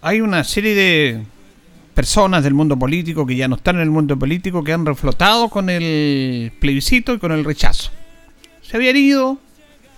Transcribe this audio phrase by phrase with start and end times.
[0.00, 1.22] Hay una serie de
[1.94, 5.48] personas del mundo político que ya no están en el mundo político que han reflotado
[5.48, 7.90] con el plebiscito y con el rechazo.
[8.62, 9.38] Se habían ido,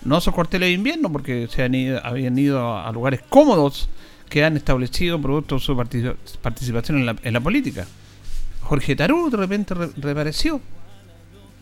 [0.04, 3.88] no a su cuarteles de invierno porque se habían ido a lugares cómodos
[4.28, 5.76] que han establecido producto de su
[6.42, 7.86] participación en la, política.
[8.62, 10.60] Jorge Tarú de repente reapareció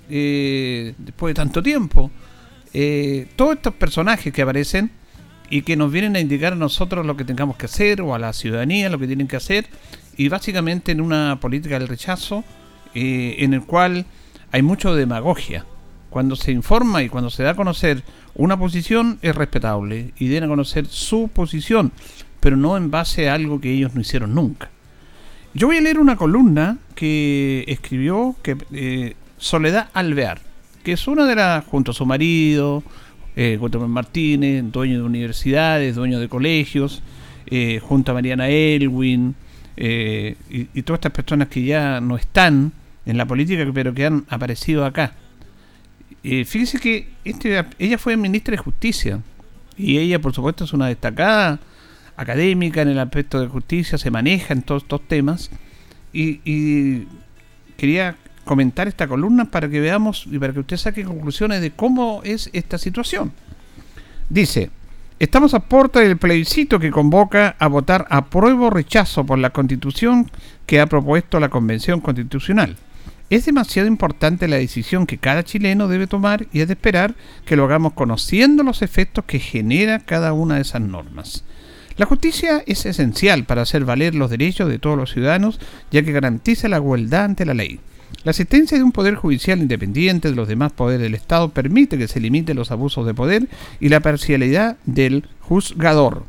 [0.08, 2.10] eh, después de tanto tiempo.
[2.72, 4.90] Eh, todos estos personajes que aparecen
[5.52, 8.18] y que nos vienen a indicar a nosotros lo que tengamos que hacer o a
[8.18, 9.66] la ciudadanía lo que tienen que hacer
[10.16, 12.42] y básicamente en una política del rechazo
[12.94, 14.06] eh, en el cual
[14.50, 15.66] hay mucho demagogia.
[16.08, 18.02] Cuando se informa y cuando se da a conocer
[18.34, 21.92] una posición es respetable y den a conocer su posición,
[22.40, 24.70] pero no en base a algo que ellos no hicieron nunca.
[25.52, 30.40] Yo voy a leer una columna que escribió que, eh, Soledad Alvear,
[30.82, 32.82] que es una de las, junto a su marido,
[33.36, 37.02] eh, Martínez, dueño de universidades, dueño de colegios,
[37.46, 39.34] eh, junto a Mariana Elwin,
[39.76, 42.72] eh, y, todas estas personas que ya no están
[43.06, 45.14] en la política, pero que han aparecido acá.
[46.22, 49.20] Eh, fíjese que este, ella fue ministra de Justicia,
[49.76, 51.58] y ella, por supuesto, es una destacada
[52.16, 55.50] académica en el aspecto de justicia, se maneja en todos estos temas,
[56.12, 57.06] y
[57.78, 62.20] quería comentar esta columna para que veamos y para que usted saque conclusiones de cómo
[62.24, 63.32] es esta situación.
[64.28, 64.70] Dice,
[65.18, 70.30] estamos a puerta del plebiscito que convoca a votar apruebo o rechazo por la constitución
[70.66, 72.76] que ha propuesto la Convención Constitucional.
[73.30, 77.14] Es demasiado importante la decisión que cada chileno debe tomar y es de esperar
[77.46, 81.44] que lo hagamos conociendo los efectos que genera cada una de esas normas.
[81.96, 85.60] La justicia es esencial para hacer valer los derechos de todos los ciudadanos,
[85.90, 87.80] ya que garantiza la igualdad ante la ley.
[88.24, 92.06] La existencia de un poder judicial independiente de los demás poderes del Estado permite que
[92.06, 93.48] se limiten los abusos de poder
[93.80, 96.24] y la parcialidad del juzgador.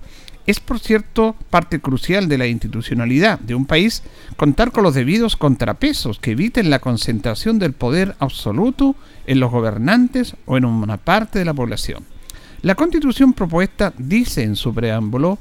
[0.47, 4.01] Es, por cierto, parte crucial de la institucionalidad de un país
[4.37, 8.95] contar con los debidos contrapesos que eviten la concentración del poder absoluto
[9.27, 12.03] en los gobernantes o en una parte de la población.
[12.63, 15.37] La constitución propuesta dice en su preámbulo,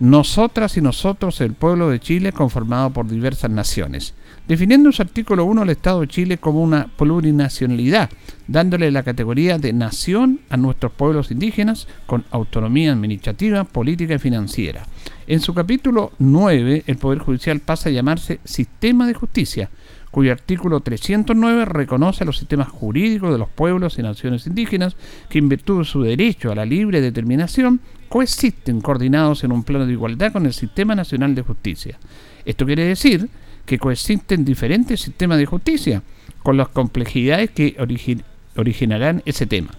[0.00, 4.14] nosotras y nosotros, el pueblo de Chile, conformado por diversas naciones
[4.52, 8.10] definiendo en su artículo 1 al Estado de Chile como una plurinacionalidad,
[8.46, 14.84] dándole la categoría de nación a nuestros pueblos indígenas con autonomía administrativa, política y financiera.
[15.26, 19.70] En su capítulo 9, el Poder Judicial pasa a llamarse Sistema de Justicia,
[20.10, 24.96] cuyo artículo 309 reconoce los sistemas jurídicos de los pueblos y naciones indígenas
[25.30, 27.80] que en virtud de su derecho a la libre determinación
[28.10, 31.98] coexisten coordinados en un plano de igualdad con el Sistema Nacional de Justicia.
[32.44, 33.30] Esto quiere decir
[33.66, 36.02] que coexisten diferentes sistemas de justicia,
[36.42, 37.76] con las complejidades que
[38.56, 39.70] originarán ese tema.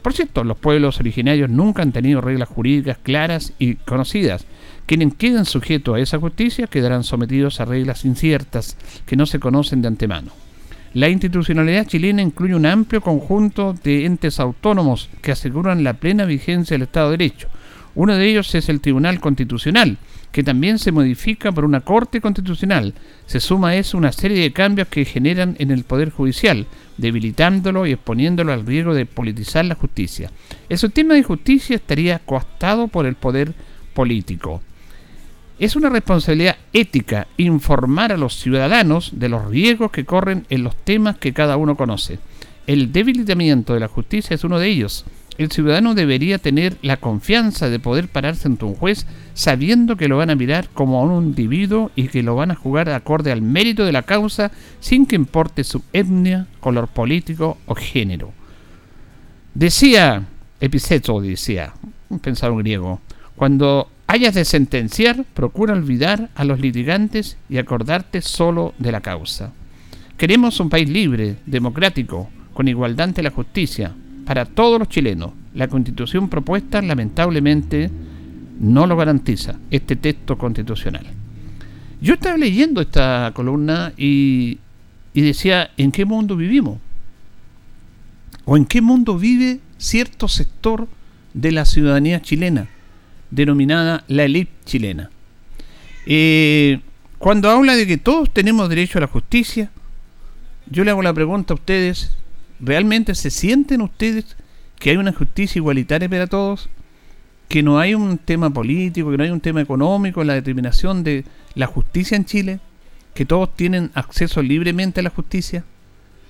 [0.00, 4.46] Por cierto, los pueblos originarios nunca han tenido reglas jurídicas claras y conocidas.
[4.86, 8.76] Quienes queden sujetos a esa justicia quedarán sometidos a reglas inciertas
[9.06, 10.32] que no se conocen de antemano.
[10.94, 16.74] La institucionalidad chilena incluye un amplio conjunto de entes autónomos que aseguran la plena vigencia
[16.74, 17.48] del Estado de Derecho.
[17.94, 19.98] Uno de ellos es el Tribunal Constitucional,
[20.32, 22.94] que también se modifica por una Corte Constitucional.
[23.26, 26.66] Se suma a eso una serie de cambios que generan en el Poder Judicial,
[26.96, 30.30] debilitándolo y exponiéndolo al riesgo de politizar la justicia.
[30.68, 33.52] El sistema de justicia estaría coastado por el poder
[33.92, 34.62] político.
[35.58, 40.74] Es una responsabilidad ética informar a los ciudadanos de los riesgos que corren en los
[40.76, 42.18] temas que cada uno conoce.
[42.66, 45.04] El debilitamiento de la justicia es uno de ellos
[45.38, 50.18] el ciudadano debería tener la confianza de poder pararse ante un juez sabiendo que lo
[50.18, 53.42] van a mirar como a un individuo y que lo van a jugar acorde al
[53.42, 54.50] mérito de la causa
[54.80, 58.32] sin que importe su etnia, color político o género.
[59.54, 60.24] Decía
[60.60, 61.72] Epiceto, decía,
[62.08, 63.00] un pensador griego,
[63.34, 69.52] cuando hayas de sentenciar, procura olvidar a los litigantes y acordarte solo de la causa.
[70.16, 75.32] Queremos un país libre, democrático, con igualdad ante la justicia para todos los chilenos.
[75.54, 77.90] La constitución propuesta lamentablemente
[78.60, 81.06] no lo garantiza, este texto constitucional.
[82.00, 84.58] Yo estaba leyendo esta columna y,
[85.14, 86.78] y decía, ¿en qué mundo vivimos?
[88.44, 90.88] ¿O en qué mundo vive cierto sector
[91.34, 92.68] de la ciudadanía chilena,
[93.30, 95.10] denominada la élite chilena?
[96.06, 96.80] Eh,
[97.18, 99.70] cuando habla de que todos tenemos derecho a la justicia,
[100.68, 102.16] yo le hago la pregunta a ustedes,
[102.62, 104.36] ¿realmente se sienten ustedes
[104.78, 106.70] que hay una justicia igualitaria para todos?
[107.48, 111.04] ¿Que no hay un tema político, que no hay un tema económico en la determinación
[111.04, 111.24] de
[111.54, 112.60] la justicia en Chile?
[113.12, 115.64] ¿Que todos tienen acceso libremente a la justicia?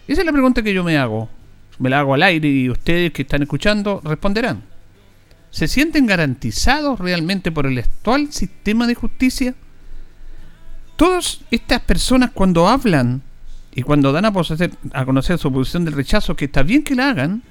[0.08, 1.28] Esa es la pregunta que yo me hago.
[1.78, 4.62] Me la hago al aire y ustedes que están escuchando responderán.
[5.50, 9.54] ¿Se sienten garantizados realmente por el actual sistema de justicia?
[10.96, 13.22] Todas estas personas cuando hablan
[13.74, 14.32] y cuando dan a,
[14.92, 17.42] a conocer su posición del rechazo, que está bien que la hagan,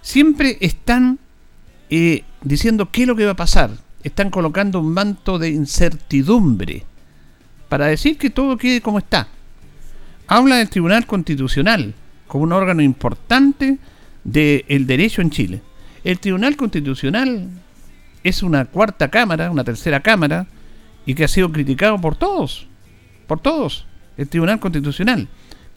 [0.00, 1.18] siempre están
[1.90, 3.70] eh, diciendo qué es lo que va a pasar.
[4.02, 6.84] Están colocando un manto de incertidumbre
[7.68, 9.28] para decir que todo quede como está.
[10.26, 11.94] Habla del Tribunal Constitucional
[12.26, 13.78] como un órgano importante
[14.24, 15.62] del derecho en Chile.
[16.04, 17.48] El Tribunal Constitucional
[18.22, 20.46] es una cuarta cámara, una tercera cámara,
[21.04, 22.66] y que ha sido criticado por todos,
[23.26, 23.86] por todos,
[24.16, 25.28] el Tribunal Constitucional.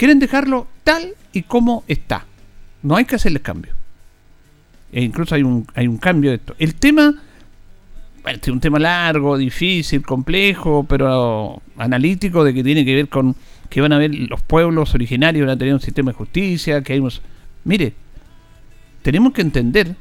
[0.04, 2.26] Quieren dejarlo tal y como está.
[2.82, 3.72] No hay que hacerles cambio.
[4.92, 6.56] E incluso hay un, hay un cambio de esto.
[6.60, 7.22] El tema,
[8.22, 13.34] bueno, es un tema largo, difícil, complejo, pero analítico, de que tiene que ver con
[13.70, 16.92] que van a ver los pueblos originarios, van a tener un sistema de justicia, que
[16.92, 17.22] hay unos...
[17.64, 17.94] Mire,
[19.04, 19.96] tenemos que entender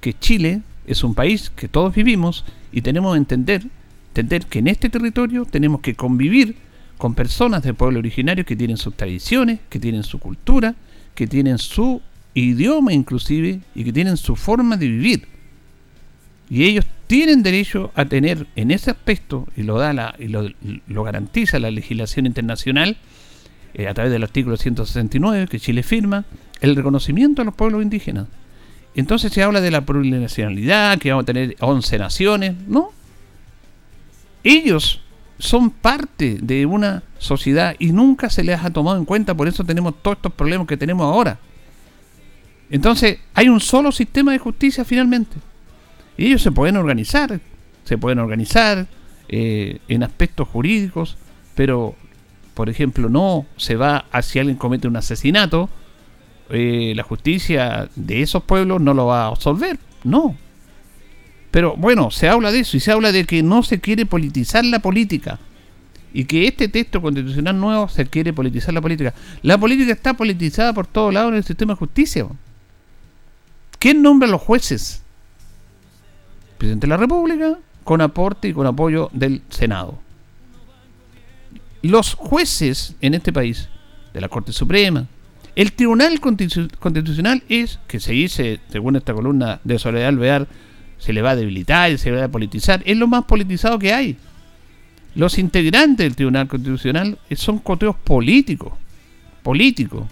[0.00, 3.64] que Chile es un país que todos vivimos y tenemos que entender,
[4.08, 6.56] entender que en este territorio tenemos que convivir
[7.02, 10.76] con personas de pueblo originario que tienen sus tradiciones, que tienen su cultura,
[11.16, 12.00] que tienen su
[12.32, 15.26] idioma inclusive y que tienen su forma de vivir.
[16.48, 21.02] Y ellos tienen derecho a tener en ese aspecto, y lo da la, y lo,
[21.02, 22.96] garantiza la legislación internacional,
[23.74, 26.24] eh, a través del artículo 169 que Chile firma,
[26.60, 28.28] el reconocimiento a los pueblos indígenas.
[28.94, 32.90] Entonces se habla de la plurinacionalidad, que vamos a tener 11 naciones, ¿no?
[34.44, 35.01] Ellos
[35.42, 39.64] son parte de una sociedad y nunca se les ha tomado en cuenta, por eso
[39.64, 41.40] tenemos todos estos problemas que tenemos ahora.
[42.70, 45.36] Entonces, hay un solo sistema de justicia finalmente.
[46.16, 47.40] Y ellos se pueden organizar,
[47.82, 48.86] se pueden organizar
[49.28, 51.16] eh, en aspectos jurídicos,
[51.56, 51.96] pero,
[52.54, 55.68] por ejemplo, no se va a si alguien comete un asesinato,
[56.50, 60.36] eh, la justicia de esos pueblos no lo va a absolver, no.
[61.52, 64.64] Pero bueno, se habla de eso y se habla de que no se quiere politizar
[64.64, 65.38] la política
[66.14, 69.12] y que este texto constitucional nuevo se quiere politizar la política.
[69.42, 72.26] La política está politizada por todos lados en el sistema de justicia.
[73.78, 75.02] ¿Quién nombra a los jueces?
[76.56, 79.98] Presidente de la República, con aporte y con apoyo del Senado.
[81.82, 83.68] Los jueces en este país,
[84.14, 85.06] de la Corte Suprema,
[85.54, 90.46] el Tribunal Constitucional es, que se dice, según esta columna de Soledad Alvear,
[91.02, 93.76] se le va a debilitar y se le va a politizar, es lo más politizado
[93.76, 94.16] que hay.
[95.16, 98.74] Los integrantes del Tribunal Constitucional son coteos políticos,
[99.42, 100.04] políticos.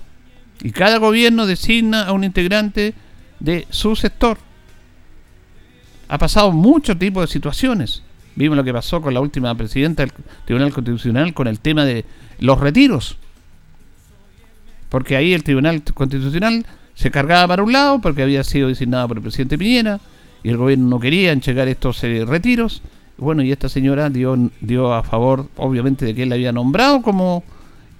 [0.65, 2.93] Y cada gobierno designa a un integrante
[3.39, 4.39] de su sector.
[6.09, 8.03] Ha pasado mucho tipo de situaciones.
[8.35, 10.13] Vimos lo que pasó con la última presidenta del
[10.45, 12.05] Tribunal Constitucional con el tema de
[12.41, 13.17] los retiros.
[14.89, 16.67] Porque ahí el Tribunal Constitucional
[16.97, 20.01] se cargaba para un lado porque había sido designado por el presidente Piñera
[20.43, 22.83] y el gobierno no quería entregar estos eh, retiros.
[23.17, 27.03] Bueno, y esta señora dio, dio a favor, obviamente, de que él la había nombrado
[27.03, 27.45] como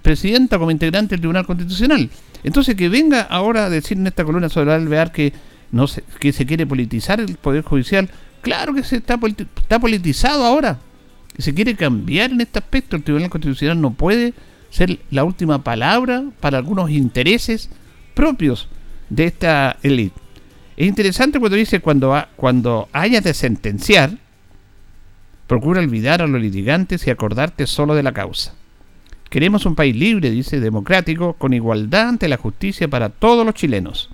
[0.01, 2.09] presidenta, como integrante del Tribunal Constitucional.
[2.43, 5.31] Entonces que venga ahora a decir en esta columna sobre Alvear que
[5.71, 8.09] no se, que se quiere politizar el Poder Judicial,
[8.41, 9.19] claro que se está,
[9.57, 10.79] está politizado ahora.
[11.35, 12.95] Que se quiere cambiar en este aspecto.
[12.95, 14.33] El Tribunal Constitucional no puede
[14.69, 17.69] ser la última palabra para algunos intereses
[18.15, 18.67] propios
[19.09, 20.20] de esta élite.
[20.81, 24.17] Es interesante cuando dice cuando, cuando hayas de sentenciar,
[25.45, 28.55] procura olvidar a los litigantes y acordarte solo de la causa.
[29.29, 34.09] Queremos un país libre, dice, democrático, con igualdad ante la justicia para todos los chilenos.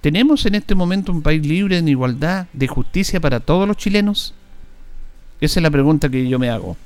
[0.00, 4.32] ¿Tenemos en este momento un país libre en igualdad de justicia para todos los chilenos?
[5.42, 6.78] Esa es la pregunta que yo me hago.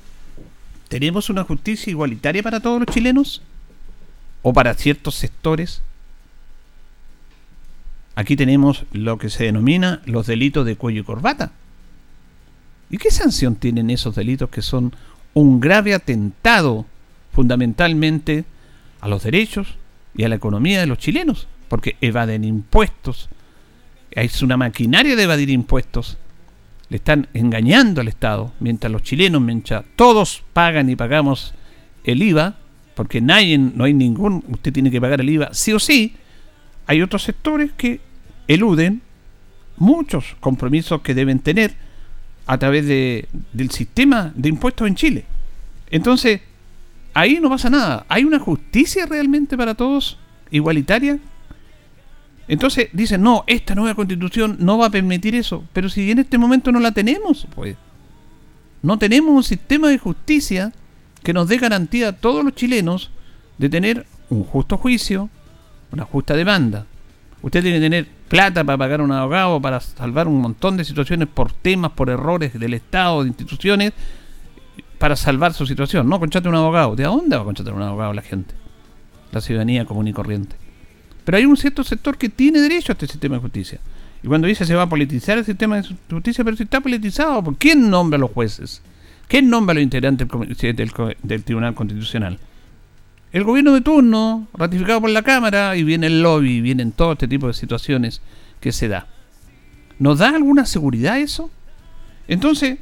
[0.89, 3.41] ¿Tenemos una justicia igualitaria para todos los chilenos?
[4.43, 5.81] ¿O para ciertos sectores?
[8.15, 11.53] Aquí tenemos lo que se denomina los delitos de cuello y corbata.
[12.91, 14.93] ¿Y qué sanción tienen esos delitos que son
[15.35, 16.87] un grave atentado
[17.33, 18.45] fundamentalmente
[19.01, 19.77] a los derechos
[20.15, 21.47] y a la economía de los chilenos.
[21.69, 23.29] porque evaden impuestos.
[24.11, 26.19] Es una maquinaria de evadir impuestos.
[26.89, 29.41] Le están engañando al Estado, mientras los chilenos,
[29.95, 31.55] todos pagan y pagamos
[32.03, 32.57] el IVA,
[32.97, 36.17] porque nadie, no hay ningún, usted tiene que pagar el IVA sí o sí,
[36.91, 38.01] hay otros sectores que
[38.49, 39.01] eluden
[39.77, 41.73] muchos compromisos que deben tener
[42.47, 45.25] a través de, del sistema de impuestos en Chile.
[45.89, 46.41] Entonces,
[47.15, 48.05] ahí no pasa nada.
[48.09, 50.19] ¿Hay una justicia realmente para todos
[50.51, 51.21] igualitaria?
[52.49, 55.63] Entonces dicen, no, esta nueva constitución no va a permitir eso.
[55.73, 57.77] Pero si en este momento no la tenemos, pues.
[58.83, 60.73] No tenemos un sistema de justicia
[61.23, 63.13] que nos dé garantía a todos los chilenos
[63.59, 65.31] de tener un justo juicio,
[65.93, 66.87] una justa demanda.
[67.43, 70.85] Usted tiene que tener plata para pagar a un abogado, para salvar un montón de
[70.85, 73.93] situaciones por temas, por errores del Estado, de instituciones,
[74.99, 76.09] para salvar su situación.
[76.09, 76.95] No, conchate un abogado.
[76.95, 78.55] ¿De dónde va a conchatar un abogado la gente?
[79.33, 80.57] La ciudadanía común y corriente.
[81.25, 83.81] Pero hay un cierto sector que tiene derecho a este sistema de justicia.
[84.23, 87.43] Y cuando dice se va a politizar el sistema de justicia, pero si está politizado,
[87.43, 88.83] ¿por quién nombra a los jueces?
[89.29, 90.29] ¿Quién nombra a los integrantes
[91.23, 92.39] del, Tribunal Constitucional?
[93.33, 97.29] El gobierno de turno, ratificado por la Cámara, y viene el lobby, vienen todo este
[97.29, 98.23] tipo de situaciones
[98.61, 99.07] que se da.
[99.99, 101.51] ¿Nos da alguna seguridad eso?
[102.27, 102.79] Entonces,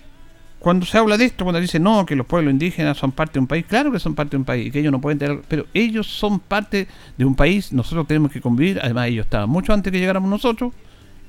[0.58, 3.40] cuando se habla de esto, cuando dice no, que los pueblos indígenas son parte de
[3.40, 5.66] un país, claro que son parte de un país, que ellos no pueden tener, pero
[5.74, 9.92] ellos son parte de un país, nosotros tenemos que convivir, además ellos estaban mucho antes
[9.92, 10.72] que llegáramos nosotros,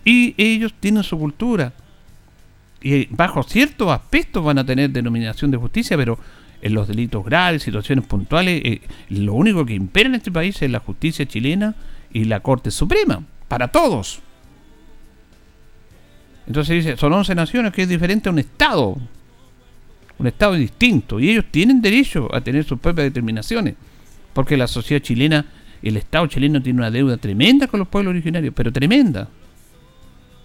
[0.05, 1.73] y ellos tienen su cultura.
[2.81, 6.17] Y bajo ciertos aspectos van a tener denominación de justicia, pero
[6.61, 10.69] en los delitos graves, situaciones puntuales, eh, lo único que impera en este país es
[10.69, 11.75] la justicia chilena
[12.11, 14.19] y la Corte Suprema, para todos.
[16.47, 18.97] Entonces dice, son 11 naciones que es diferente a un Estado
[20.19, 23.75] un Estado distinto y ellos tienen derecho a tener sus propias determinaciones,
[24.33, 25.45] porque la sociedad chilena,
[25.81, 29.29] el Estado chileno tiene una deuda tremenda con los pueblos originarios, pero tremenda.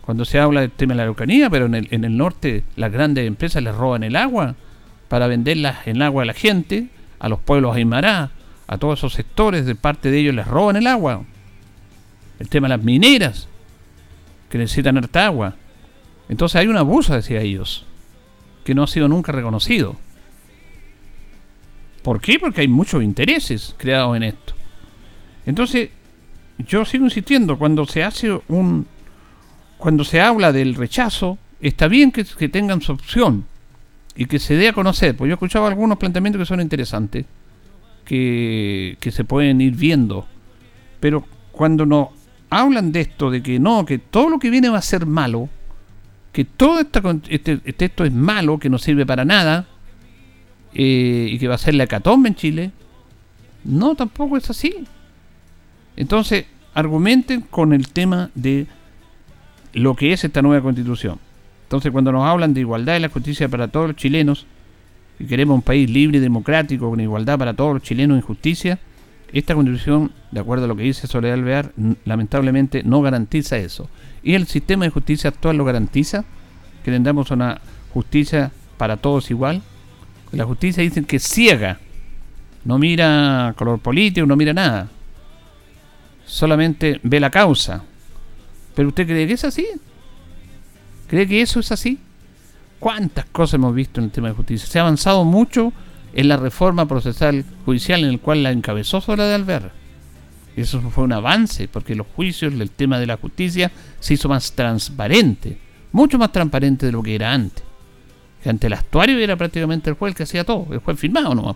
[0.02, 2.92] Cuando se habla del tema de la Araucanía, pero en el, en el norte las
[2.92, 4.54] grandes empresas les roban el agua
[5.08, 8.30] para venderla en agua a la gente, a los pueblos aymará,
[8.66, 11.22] a todos esos sectores, de parte de ellos les roban el agua.
[12.38, 13.48] El tema de las mineras,
[14.48, 15.54] que necesitan harta agua.
[16.28, 17.84] Entonces hay un abuso hacia ellos
[18.64, 19.96] que no ha sido nunca reconocido.
[22.02, 22.38] ¿Por qué?
[22.38, 24.54] Porque hay muchos intereses creados en esto.
[25.46, 25.90] Entonces,
[26.58, 28.86] yo sigo insistiendo, cuando se hace un...
[29.78, 33.44] Cuando se habla del rechazo, está bien que, tengan su opción
[34.16, 35.16] y que se dé a conocer.
[35.16, 37.26] Pues yo he escuchado algunos planteamientos que son interesantes,
[38.04, 40.26] que, que se pueden ir viendo.
[41.00, 42.08] Pero cuando nos
[42.50, 45.48] hablan de esto, de que no, que todo lo que viene va a ser malo,
[46.32, 49.66] que todo este, este, esto es malo, que no sirve para nada,
[50.74, 52.70] eh, y que va a ser la hecatombe en Chile.
[53.64, 54.84] No, tampoco es así.
[55.96, 58.66] Entonces, argumenten con el tema de
[59.72, 61.18] lo que es esta nueva constitución.
[61.74, 64.46] Entonces, cuando nos hablan de igualdad y la justicia para todos los chilenos,
[65.18, 68.78] y queremos un país libre y democrático, con igualdad para todos los chilenos en justicia,
[69.32, 71.72] esta constitución, de acuerdo a lo que dice Soledad Alvear,
[72.04, 73.90] lamentablemente no garantiza eso.
[74.22, 76.24] ¿Y el sistema de justicia actual lo garantiza?
[76.84, 77.60] ¿Que tendremos una
[77.92, 79.60] justicia para todos igual?
[80.30, 81.80] La justicia dicen que ciega,
[82.64, 84.90] no mira color político, no mira nada.
[86.24, 87.82] Solamente ve la causa.
[88.76, 89.66] ¿Pero usted cree que es así?
[91.14, 92.00] ¿Cree que eso es así?
[92.80, 94.66] ¿Cuántas cosas hemos visto en el tema de justicia?
[94.66, 95.72] Se ha avanzado mucho
[96.12, 99.70] en la reforma procesal judicial en el cual la encabezó Sola de Alver
[100.56, 104.54] eso fue un avance, porque los juicios, el tema de la justicia, se hizo más
[104.54, 105.56] transparente,
[105.92, 107.62] mucho más transparente de lo que era antes.
[108.42, 111.32] Que ante el actuario era prácticamente el juez el que hacía todo, el juez firmado
[111.32, 111.54] nomás.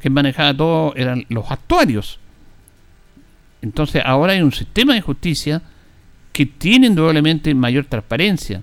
[0.00, 2.20] Quien manejaba todo eran los actuarios.
[3.60, 5.60] Entonces ahora hay un sistema de justicia
[6.32, 8.62] que tiene indudablemente mayor transparencia.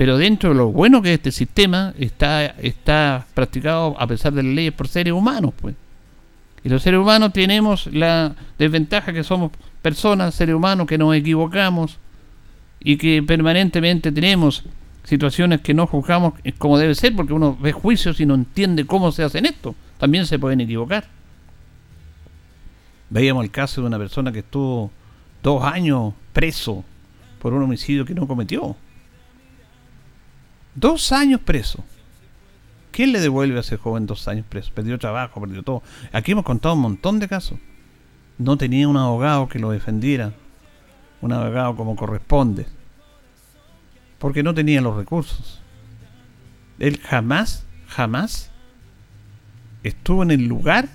[0.00, 4.42] Pero dentro de lo bueno que es este sistema, está, está practicado a pesar de
[4.42, 5.74] las leyes por seres humanos, pues.
[6.64, 9.50] Y los seres humanos tenemos la desventaja que somos
[9.82, 11.98] personas, seres humanos, que nos equivocamos
[12.80, 14.64] y que permanentemente tenemos
[15.04, 19.12] situaciones que no juzgamos como debe ser, porque uno ve juicios y no entiende cómo
[19.12, 19.74] se hacen esto.
[19.98, 21.08] También se pueden equivocar.
[23.10, 24.90] Veíamos el caso de una persona que estuvo
[25.42, 26.84] dos años preso
[27.38, 28.76] por un homicidio que no cometió.
[30.74, 31.84] Dos años preso.
[32.90, 34.72] ¿Quién le devuelve a ese joven dos años preso?
[34.74, 35.82] Perdió trabajo, perdió todo.
[36.12, 37.58] Aquí hemos contado un montón de casos.
[38.38, 40.32] No tenía un abogado que lo defendiera,
[41.20, 42.66] un abogado como corresponde,
[44.18, 45.60] porque no tenía los recursos.
[46.78, 48.50] Él jamás, jamás
[49.82, 50.88] estuvo en el lugar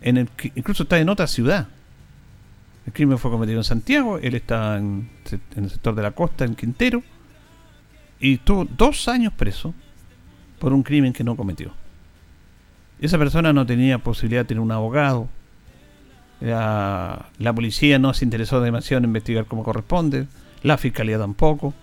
[0.00, 1.68] en el que incluso está en otra ciudad.
[2.86, 5.10] El crimen fue cometido en Santiago, él en,
[5.54, 7.02] en el sector de la costa, en Quintero,
[8.20, 9.74] y estuvo dos años preso
[10.58, 11.72] por un crimen que no cometió.
[13.00, 15.28] Esa persona no tenía posibilidad de tener un abogado.
[16.40, 20.26] La, la policía no se interesó demasiado en investigar como corresponde.
[20.62, 21.74] La fiscalía tampoco.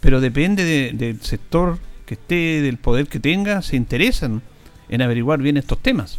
[0.00, 4.42] Pero depende de- del sector que esté, del poder que tenga, se interesan
[4.88, 6.18] en averiguar bien estos temas.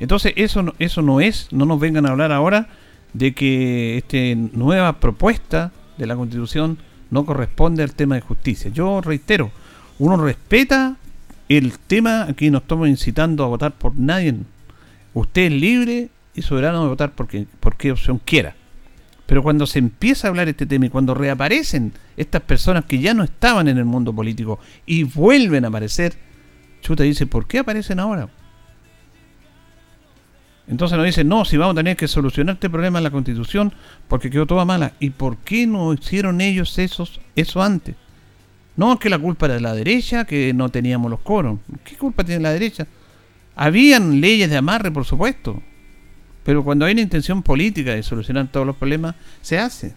[0.00, 2.68] Entonces eso no, eso no es, no nos vengan a hablar ahora
[3.12, 4.16] de que esta
[4.56, 6.78] nueva propuesta de la Constitución
[7.10, 8.70] no corresponde al tema de justicia.
[8.70, 9.50] Yo reitero,
[9.98, 10.96] uno respeta
[11.48, 14.34] el tema, aquí no estamos incitando a votar por nadie.
[15.12, 18.54] Usted es libre y soberano de votar por, quien- por qué opción quiera.
[19.26, 23.14] Pero cuando se empieza a hablar este tema y cuando reaparecen estas personas que ya
[23.14, 26.14] no estaban en el mundo político y vuelven a aparecer,
[26.82, 28.28] Chuta dice, ¿por qué aparecen ahora?
[30.66, 33.72] Entonces nos dicen, no, si vamos a tener que solucionar este problema en la constitución
[34.08, 34.92] porque quedó toda mala.
[34.98, 37.96] ¿Y por qué no hicieron ellos esos, eso antes?
[38.76, 41.58] No, que la culpa era de la derecha, que no teníamos los coros.
[41.84, 42.86] ¿Qué culpa tiene la derecha?
[43.54, 45.62] Habían leyes de amarre, por supuesto.
[46.44, 49.94] Pero cuando hay una intención política de solucionar todos los problemas, se hace.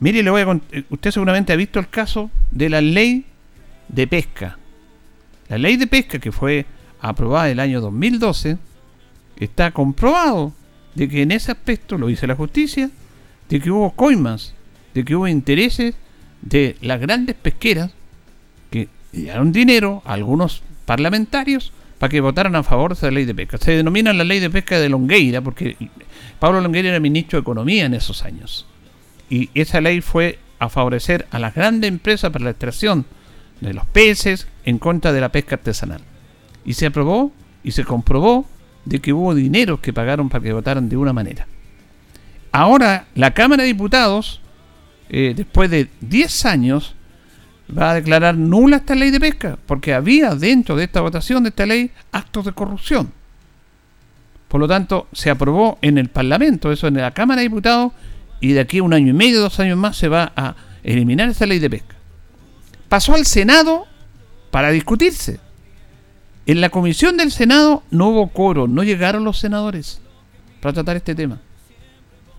[0.00, 3.24] Mire, le voy a eh, usted seguramente ha visto el caso de la ley
[3.88, 4.58] de pesca.
[5.48, 6.66] La ley de pesca que fue
[7.00, 8.58] aprobada el año 2012
[9.36, 10.52] está comprobado
[10.94, 12.90] de que en ese aspecto lo dice la justicia,
[13.48, 14.54] de que hubo coimas,
[14.94, 15.94] de que hubo intereses
[16.42, 17.90] de las grandes pesqueras
[18.70, 23.34] que dieron dinero a algunos parlamentarios para que votaran a favor de esa ley de
[23.34, 23.58] pesca.
[23.58, 25.76] Se denomina la ley de pesca de Longueira porque
[26.38, 28.66] Pablo Longueira era ministro de Economía en esos años.
[29.30, 33.06] Y esa ley fue a favorecer a las grandes empresas para la extracción
[33.60, 36.02] de los peces en contra de la pesca artesanal.
[36.64, 38.46] Y se aprobó y se comprobó
[38.84, 41.46] de que hubo dineros que pagaron para que votaran de una manera.
[42.52, 44.40] Ahora la Cámara de Diputados,
[45.08, 46.94] eh, después de 10 años,
[47.76, 51.48] va a declarar nula esta ley de pesca, porque había dentro de esta votación de
[51.48, 53.12] esta ley actos de corrupción.
[54.48, 57.92] Por lo tanto, se aprobó en el Parlamento, eso en la Cámara de Diputados,
[58.40, 61.28] y de aquí a un año y medio, dos años más, se va a eliminar
[61.28, 61.96] esa ley de pesca.
[62.88, 63.86] Pasó al Senado
[64.50, 65.40] para discutirse.
[66.46, 70.00] En la comisión del Senado no hubo coro, no llegaron los senadores
[70.60, 71.40] para tratar este tema.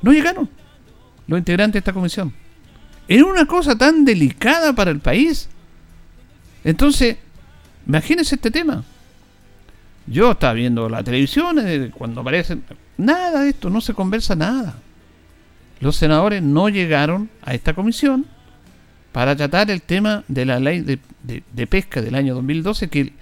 [0.01, 0.49] No llegaron
[1.27, 2.33] los integrantes de esta comisión.
[3.07, 5.49] Era una cosa tan delicada para el país.
[6.63, 7.17] Entonces,
[7.87, 8.83] imagínense este tema.
[10.07, 12.63] Yo estaba viendo la televisión eh, cuando aparecen.
[12.97, 14.75] Nada de esto, no se conversa nada.
[15.79, 18.25] Los senadores no llegaron a esta comisión
[19.11, 23.13] para tratar el tema de la ley de, de- pesca del año 2012 que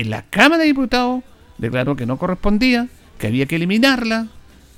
[0.00, 1.22] en la Cámara de Diputados
[1.58, 4.28] declaró que no correspondía, que había que eliminarla,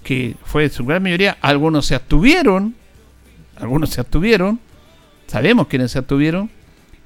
[0.03, 2.75] que fue su gran mayoría, algunos se abstuvieron,
[3.57, 4.61] algunos se abstuvieron,
[5.27, 6.51] sabemos quiénes se abstuvieron,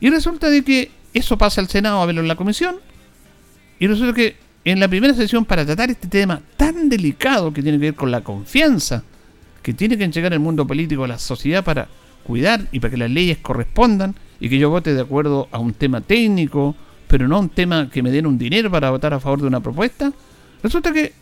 [0.00, 2.76] y resulta de que eso pasa al Senado a verlo en la comisión,
[3.78, 7.78] y resulta que en la primera sesión para tratar este tema tan delicado que tiene
[7.78, 9.04] que ver con la confianza
[9.68, 11.88] que tiene que entregar el mundo político a la sociedad para
[12.24, 15.74] cuidar y para que las leyes correspondan y que yo vote de acuerdo a un
[15.74, 16.74] tema técnico,
[17.08, 19.60] pero no un tema que me den un dinero para votar a favor de una
[19.60, 20.12] propuesta,
[20.62, 21.12] resulta que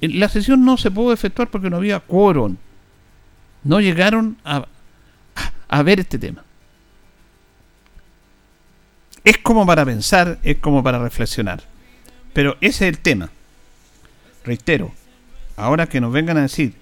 [0.00, 2.56] la sesión no se pudo efectuar porque no había quórum.
[3.62, 4.66] No llegaron a,
[5.36, 6.44] a, a ver este tema.
[9.22, 11.62] Es como para pensar, es como para reflexionar.
[12.34, 13.30] Pero ese es el tema.
[14.44, 14.92] Reitero,
[15.56, 16.74] ahora que nos vengan a decir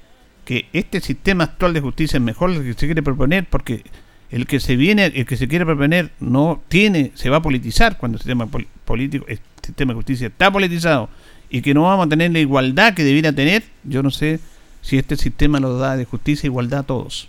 [0.45, 3.85] que este sistema actual de justicia es mejor el que se quiere proponer porque
[4.33, 7.99] el que se viene, el que se quiere proponer no tiene, se va a politizar
[7.99, 9.27] cuando el sistema pol- político,
[9.63, 11.09] sistema de justicia está politizado
[11.51, 14.41] y que no vamos a tener la igualdad que debiera tener, yo no sé
[14.81, 17.29] si este sistema lo da de justicia e igualdad a todos.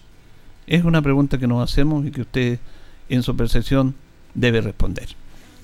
[0.66, 2.60] Es una pregunta que nos hacemos y que usted
[3.10, 3.94] en su percepción
[4.34, 5.10] debe responder.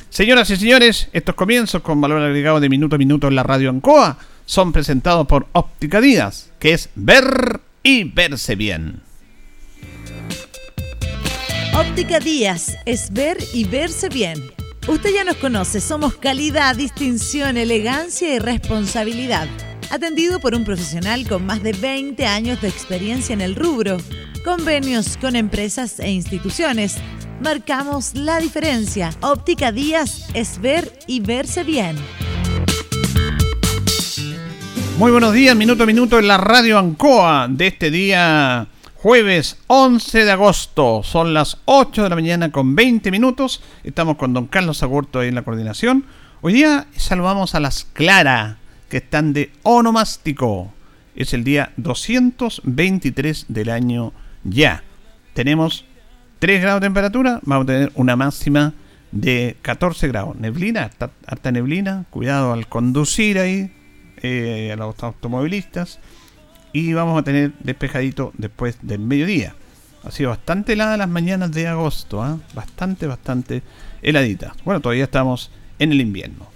[0.09, 3.69] Señoras y señores, estos comienzos con valor agregado de minuto a minuto en la radio
[3.69, 9.08] Ancoa son presentados por Óptica Díaz, que es ver y verse bien.
[11.79, 14.51] Óptica Díaz es ver y verse bien.
[14.85, 19.47] Usted ya nos conoce, somos calidad, distinción, elegancia y responsabilidad.
[19.89, 23.95] Atendido por un profesional con más de 20 años de experiencia en el rubro,
[24.43, 26.97] convenios con empresas e instituciones.
[27.41, 29.11] Marcamos la diferencia.
[29.21, 31.95] Óptica Díaz es ver y verse bien.
[34.97, 38.67] Muy buenos días, minuto a minuto en la radio Ancoa de este día
[39.01, 41.03] jueves 11 de agosto.
[41.03, 43.63] Son las 8 de la mañana con 20 minutos.
[43.85, 46.03] Estamos con don Carlos Agurto ahí en la coordinación.
[46.41, 48.57] Hoy día saludamos a las Clara,
[48.89, 50.73] que están de onomástico.
[51.15, 54.11] Es el día 223 del año
[54.43, 54.83] ya.
[55.33, 55.85] Tenemos
[56.39, 58.73] 3 grados de temperatura, vamos a tener una máxima
[59.13, 60.35] de 14 grados.
[60.35, 60.91] Neblina,
[61.25, 63.71] harta, neblina, cuidado al conducir ahí
[64.21, 65.99] eh, a los automovilistas.
[66.73, 69.55] Y vamos a tener despejadito después del mediodía.
[70.03, 72.37] Ha sido bastante helada las mañanas de agosto, ¿ah?
[72.53, 73.63] bastante, bastante
[74.01, 74.53] heladita.
[74.63, 76.47] Bueno, todavía estamos en el invierno.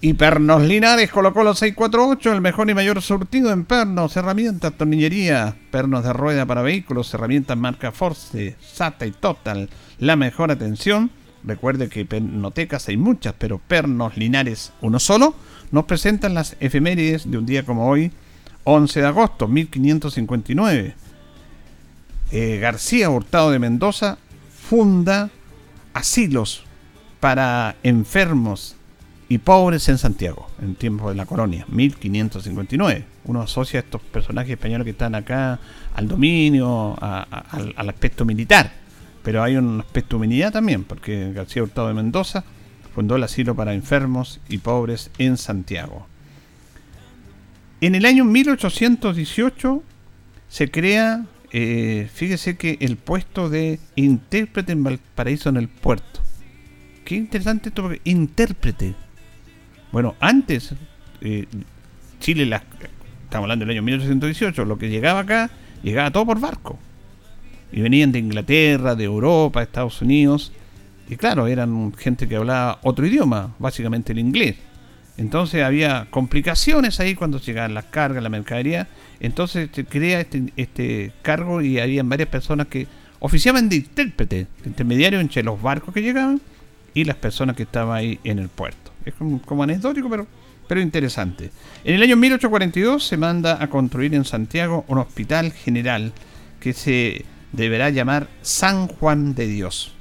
[0.00, 5.56] Y Pernos Linares colocó los 648, el mejor y mayor surtido en pernos, herramientas, tornillería,
[5.72, 9.68] pernos de rueda para vehículos, herramientas marca Force, SATA y Total.
[9.98, 11.10] La mejor atención.
[11.42, 15.34] Recuerde que pernotecas hay muchas, pero Pernos Linares, uno solo,
[15.72, 18.12] nos presentan las efemérides de un día como hoy,
[18.70, 20.94] 11 de agosto, 1559.
[22.30, 24.18] Eh, García Hurtado de Mendoza
[24.68, 25.30] funda
[25.94, 26.64] asilos
[27.18, 28.76] para enfermos
[29.30, 33.04] y pobres en Santiago, en tiempo de la colonia, 1559.
[33.24, 35.58] Uno asocia a estos personajes españoles que están acá
[35.94, 38.70] al dominio, al, al, aspecto militar,
[39.22, 42.44] pero hay un aspecto humanidad también, porque García Hurtado de Mendoza
[42.94, 46.06] fundó el asilo para enfermos y pobres en Santiago.
[47.80, 49.82] En el año 1818
[50.48, 56.20] se crea, eh, fíjese que el puesto de intérprete en Valparaíso en el puerto.
[57.04, 58.94] Qué interesante esto, porque intérprete.
[59.92, 60.74] Bueno, antes,
[61.20, 61.46] eh,
[62.18, 62.64] Chile, la,
[63.24, 65.48] estamos hablando del año 1818, lo que llegaba acá,
[65.84, 66.80] llegaba todo por barco.
[67.70, 70.52] Y venían de Inglaterra, de Europa, Estados Unidos.
[71.08, 74.56] Y claro, eran gente que hablaba otro idioma, básicamente el inglés.
[75.18, 78.86] Entonces había complicaciones ahí cuando llegaban las cargas, la mercadería.
[79.18, 82.86] Entonces se crea este, este cargo y había varias personas que
[83.18, 86.40] oficiaban de intérprete, intermediario entre los barcos que llegaban
[86.94, 88.92] y las personas que estaban ahí en el puerto.
[89.04, 90.28] Es como, anecdótico, pero,
[90.68, 91.50] pero interesante.
[91.82, 96.12] En el año 1842 se manda a construir en Santiago un hospital general
[96.60, 99.94] que se deberá llamar San Juan de Dios.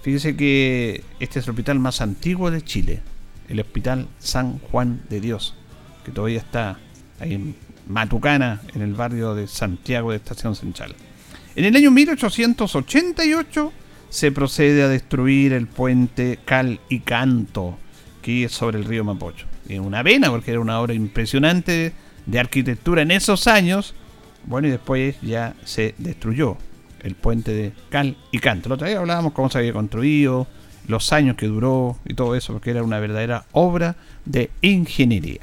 [0.00, 3.02] Fíjese que este es el hospital más antiguo de Chile
[3.54, 5.54] el Hospital San Juan de Dios,
[6.04, 6.78] que todavía está
[7.20, 7.54] ahí en
[7.88, 10.94] Matucana, en el barrio de Santiago de Estación Central.
[11.56, 13.72] En el año 1888
[14.10, 17.78] se procede a destruir el puente Cal y Canto,
[18.22, 19.46] que es sobre el río Mapocho.
[19.68, 21.92] Es una pena porque era una obra impresionante
[22.26, 23.94] de arquitectura en esos años.
[24.44, 26.56] Bueno, y después ya se destruyó
[27.02, 28.68] el puente de Cal y Canto.
[28.68, 30.46] La otra vez hablábamos cómo se había construido,
[30.86, 35.40] los años que duró y todo eso, porque era una verdadera obra de ingeniería.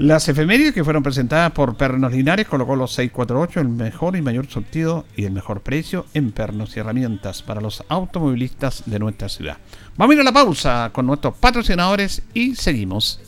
[0.00, 4.46] Las efemérides que fueron presentadas por Pernos Linares colocó los 648, el mejor y mayor
[4.46, 9.58] surtido y el mejor precio en pernos y herramientas para los automovilistas de nuestra ciudad.
[9.98, 13.20] Vamos a ir a la pausa con nuestros patrocinadores y seguimos.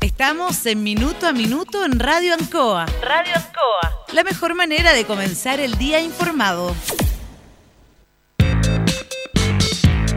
[0.00, 2.86] Estamos en Minuto a Minuto en Radio Ancoa.
[3.02, 4.04] Radio Ancoa.
[4.12, 6.72] La mejor manera de comenzar el día informado.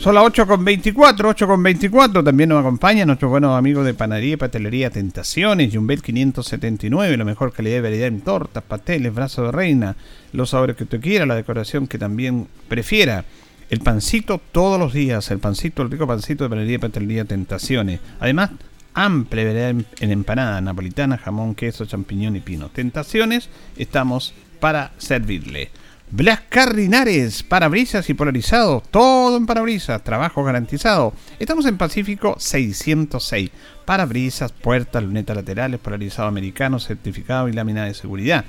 [0.00, 2.24] Son las 8 con 24, 8 con 24.
[2.24, 7.52] También nos acompaña nuestro buenos amigos de Panadería y Pastelería Tentaciones, Jumbel 579, la mejor
[7.52, 9.96] calidad de variedad en tortas, pasteles, brazos de reina,
[10.32, 13.26] los sabores que usted quiera, la decoración que también prefiera.
[13.68, 18.00] El pancito todos los días, el pancito, el rico pancito de Panadería y Pastelería Tentaciones.
[18.20, 18.52] Además,
[18.94, 22.70] amplia variedad en empanada, napolitana, jamón, queso, champiñón y pino.
[22.70, 25.68] Tentaciones, estamos para servirle.
[26.12, 31.12] Blas Carrinares, parabrisas y polarizados, todo en parabrisas, trabajo garantizado.
[31.38, 33.50] Estamos en Pacífico 606.
[33.84, 38.44] Parabrisas, puertas, lunetas laterales, polarizado americano, certificado y lámina de seguridad.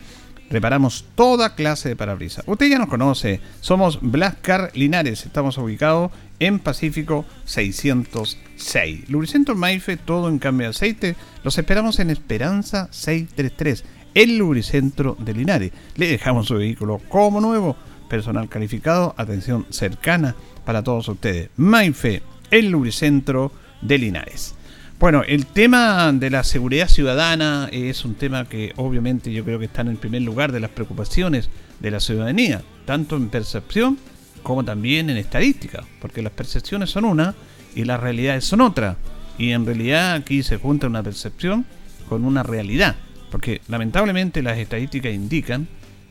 [0.49, 2.43] Reparamos toda clase de parabrisas.
[2.47, 9.07] Usted ya nos conoce, somos Blascar Linares, estamos ubicados en Pacífico 606.
[9.07, 11.15] Lubricentro Maife, todo en cambio de aceite.
[11.43, 15.71] Los esperamos en Esperanza 633, el lubricentro de Linares.
[15.95, 17.75] Le dejamos su vehículo como nuevo,
[18.09, 21.49] personal calificado, atención cercana para todos ustedes.
[21.57, 24.55] Maife, el lubricentro de Linares.
[24.99, 29.65] Bueno, el tema de la seguridad ciudadana es un tema que obviamente yo creo que
[29.65, 33.97] está en el primer lugar de las preocupaciones de la ciudadanía, tanto en percepción
[34.43, 37.33] como también en estadística, porque las percepciones son una
[37.75, 38.97] y las realidades son otra.
[39.39, 41.65] Y en realidad aquí se junta una percepción
[42.07, 42.95] con una realidad,
[43.31, 45.67] porque lamentablemente las estadísticas indican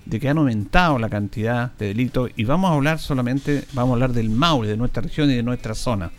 [0.06, 3.94] de que han aumentado la cantidad de delitos y vamos a hablar solamente, vamos a
[3.94, 6.10] hablar del Maule, de nuestra región y de nuestra zona.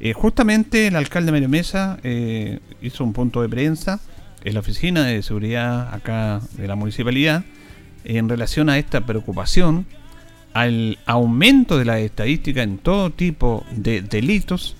[0.00, 4.00] Eh, justamente el alcalde Mario Mesa eh, hizo un punto de prensa
[4.44, 7.44] en la oficina de seguridad acá de la municipalidad
[8.04, 9.86] en relación a esta preocupación,
[10.54, 14.76] al aumento de la estadística en todo tipo de delitos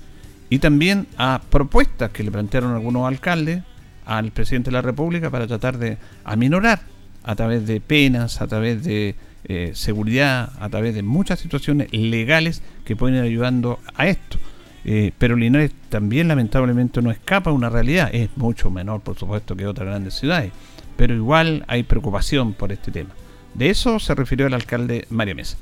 [0.51, 3.63] y también a propuestas que le plantearon algunos alcaldes
[4.09, 6.81] al presidente de la República para tratar de aminorar
[7.23, 12.63] a través de penas, a través de eh, seguridad, a través de muchas situaciones legales
[12.85, 14.39] que pueden ir ayudando a esto.
[14.85, 19.55] Eh, pero Linares también lamentablemente no escapa a una realidad, es mucho menor por supuesto
[19.55, 20.53] que otras grandes ciudades,
[20.97, 23.11] pero igual hay preocupación por este tema.
[23.53, 25.59] De eso se refirió el alcalde María Mesa.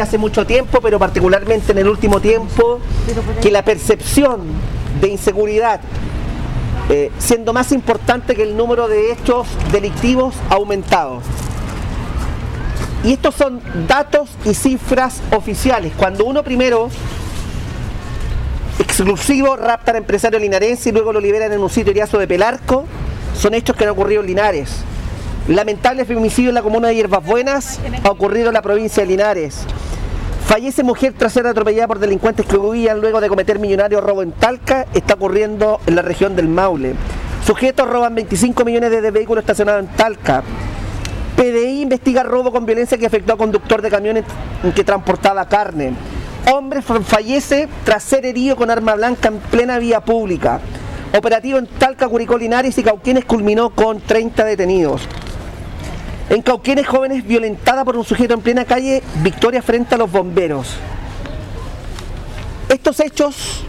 [0.00, 2.80] Hace mucho tiempo, pero particularmente en el último tiempo,
[3.40, 4.42] que la percepción
[5.00, 5.80] de inseguridad,
[6.94, 11.22] eh, siendo más importante que el número de hechos delictivos, ha aumentado.
[13.02, 15.94] Y estos son datos y cifras oficiales.
[15.96, 16.90] Cuando uno primero
[18.78, 22.84] exclusivo raptan empresario linarense y luego lo liberan en un sitio iriazo de Pelarco.
[23.40, 24.84] Son hechos que han ocurrido en Linares.
[25.48, 29.64] Lamentable femicidio en la comuna de Hierbas Buenas ha ocurrido en la provincia de Linares.
[30.46, 34.32] Fallece mujer tras ser atropellada por delincuentes que huían luego de cometer millonario robo en
[34.32, 34.86] Talca.
[34.92, 36.94] Está ocurriendo en la región del Maule.
[37.46, 40.42] Sujetos roban 25 millones de vehículos estacionados en Talca.
[41.36, 44.24] PDI investiga robo con violencia que afectó a conductor de camiones
[44.74, 45.94] que transportaba carne.
[46.52, 50.60] Hombre fallece tras ser herido con arma blanca en plena vía pública.
[51.16, 55.08] Operativo en Talca, Curicó, Linares y Cauquienes culminó con 30 detenidos.
[56.32, 60.76] En Cauquienes, jóvenes violentada por un sujeto en plena calle, victoria frente a los bomberos.
[62.70, 63.64] Estos hechos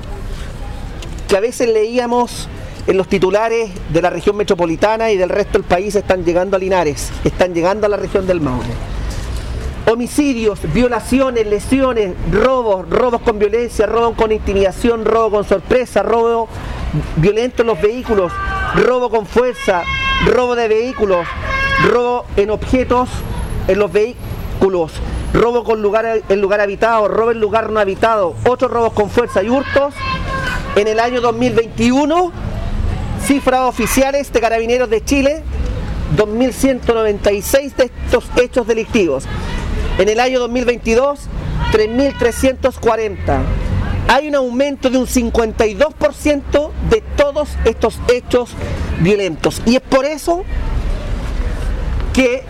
[1.27, 2.47] que a veces leíamos
[2.87, 6.59] en los titulares de la región metropolitana y del resto del país están llegando a
[6.59, 8.73] Linares, están llegando a la región del Maule
[9.85, 16.47] homicidios, violaciones, lesiones, robos, robos con violencia, robos con intimidación, robo con sorpresa, robo
[17.17, 18.31] violento en los vehículos,
[18.75, 19.83] robo con fuerza,
[20.25, 21.27] robo de vehículos,
[21.83, 23.09] robo en objetos
[23.67, 24.91] en los vehículos,
[25.33, 29.43] robo con lugar en lugar habitado, robo en lugar no habitado, otros robos con fuerza
[29.43, 29.93] y hurtos.
[30.75, 32.31] En el año 2021,
[33.25, 35.43] cifras oficiales de Carabineros de Chile,
[36.17, 39.25] 2.196 de estos hechos delictivos.
[39.97, 41.19] En el año 2022,
[41.71, 43.41] 3.340.
[44.07, 48.49] Hay un aumento de un 52% de todos estos hechos
[48.99, 49.61] violentos.
[49.65, 50.43] Y es por eso
[52.13, 52.43] que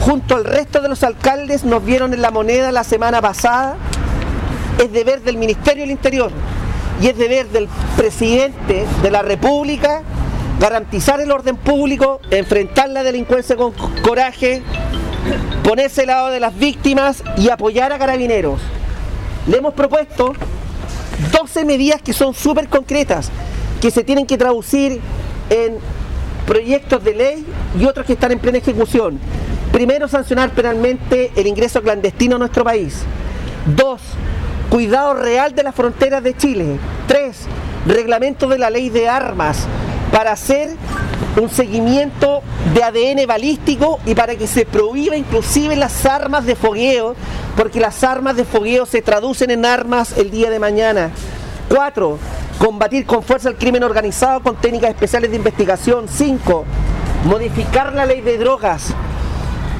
[0.00, 3.76] junto al resto de los alcaldes nos vieron en la moneda la semana pasada.
[4.78, 6.30] Es deber del Ministerio del Interior
[7.00, 10.02] y es deber del presidente de la República
[10.62, 13.72] garantizar el orden público, enfrentar la delincuencia con
[14.02, 14.62] coraje,
[15.64, 18.60] ponerse al lado de las víctimas y apoyar a carabineros.
[19.48, 20.34] Le hemos propuesto
[21.32, 23.28] 12 medidas que son súper concretas,
[23.80, 25.00] que se tienen que traducir
[25.50, 25.78] en
[26.52, 27.46] proyectos de ley
[27.80, 29.18] y otros que están en plena ejecución.
[29.72, 33.04] Primero, sancionar penalmente el ingreso clandestino a nuestro país.
[33.74, 34.02] Dos,
[34.68, 36.76] cuidado real de las fronteras de Chile.
[37.08, 37.46] Tres,
[37.86, 39.66] reglamento de la ley de armas
[40.12, 40.76] para hacer
[41.40, 42.42] un seguimiento
[42.74, 47.16] de ADN balístico y para que se prohíba inclusive las armas de fogueo,
[47.56, 51.12] porque las armas de fogueo se traducen en armas el día de mañana.
[51.70, 52.18] Cuatro,
[52.62, 56.06] combatir con fuerza el crimen organizado con técnicas especiales de investigación.
[56.08, 56.64] Cinco,
[57.24, 58.94] modificar la ley de drogas,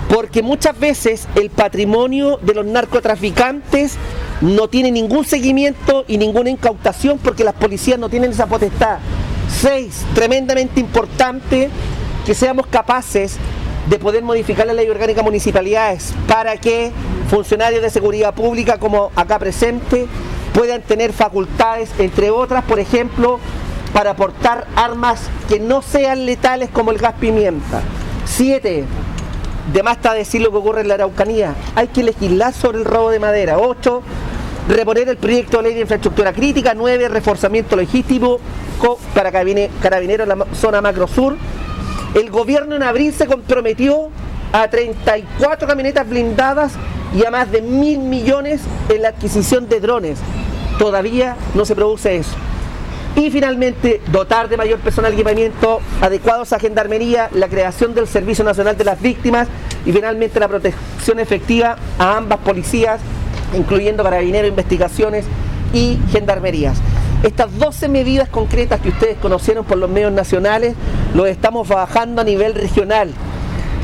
[0.08, 3.98] porque muchas veces el patrimonio de los narcotraficantes
[4.40, 8.98] no tiene ningún seguimiento y ninguna incautación porque las policías no tienen esa potestad.
[9.48, 11.70] Seis, tremendamente importante
[12.26, 13.36] que seamos capaces
[13.88, 16.90] de poder modificar la ley orgánica municipalidades para que
[17.30, 20.08] funcionarios de seguridad pública como acá presente
[20.54, 23.38] puedan tener facultades, entre otras, por ejemplo,
[23.92, 27.82] para portar armas que no sean letales como el gas pimienta.
[28.24, 28.84] Siete,
[29.72, 31.54] de más está decir lo que ocurre en la Araucanía.
[31.74, 33.58] Hay que legislar sobre el robo de madera.
[33.58, 34.02] 8.
[34.68, 36.74] Reponer el proyecto de ley de infraestructura crítica.
[36.74, 37.08] 9.
[37.08, 38.40] Reforzamiento logístico
[39.14, 41.36] para carabineros en la zona macro sur.
[42.14, 44.10] El gobierno en abril se comprometió
[44.52, 46.72] a 34 camionetas blindadas
[47.14, 50.18] y a más de mil millones en la adquisición de drones.
[50.78, 52.34] Todavía no se produce eso.
[53.14, 58.76] Y finalmente, dotar de mayor personal equipamiento adecuados a Gendarmería, la creación del Servicio Nacional
[58.78, 59.48] de las Víctimas
[59.84, 63.00] y finalmente la protección efectiva a ambas policías,
[63.54, 65.26] incluyendo carabineros, investigaciones
[65.74, 66.78] y gendarmerías.
[67.22, 70.74] Estas 12 medidas concretas que ustedes conocieron por los medios nacionales,
[71.14, 73.10] los estamos bajando a nivel regional,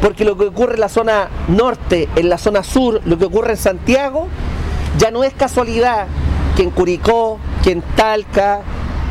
[0.01, 3.53] porque lo que ocurre en la zona norte, en la zona sur, lo que ocurre
[3.53, 4.29] en Santiago,
[4.99, 6.07] ya no es casualidad
[6.57, 8.63] que en Curicó, que en Talca,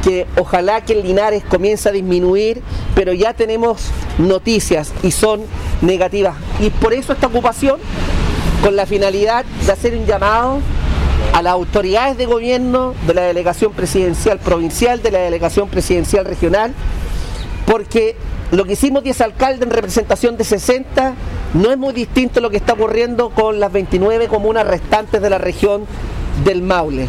[0.04, 2.62] que ojalá que el Linares comience a disminuir,
[2.96, 5.42] pero ya tenemos noticias y son
[5.82, 6.36] negativas.
[6.60, 7.80] Y por eso esta ocupación,
[8.64, 10.60] con la finalidad de hacer un llamado
[11.34, 16.74] a las autoridades de gobierno de la delegación presidencial provincial, de la delegación presidencial regional,
[17.68, 18.16] porque
[18.52, 21.14] lo que hicimos 10 alcaldes en representación de 60
[21.54, 25.30] no es muy distinto a lo que está ocurriendo con las 29 comunas restantes de
[25.30, 25.84] la región
[26.46, 27.08] del Maule.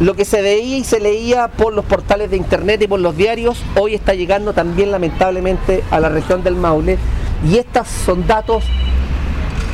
[0.00, 3.14] Lo que se veía y se leía por los portales de internet y por los
[3.14, 6.96] diarios, hoy está llegando también lamentablemente a la región del Maule.
[7.46, 8.64] Y estos son datos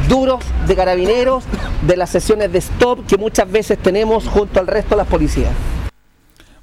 [0.08, 1.44] duros de carabineros,
[1.86, 5.52] de las sesiones de stop que muchas veces tenemos junto al resto de las policías.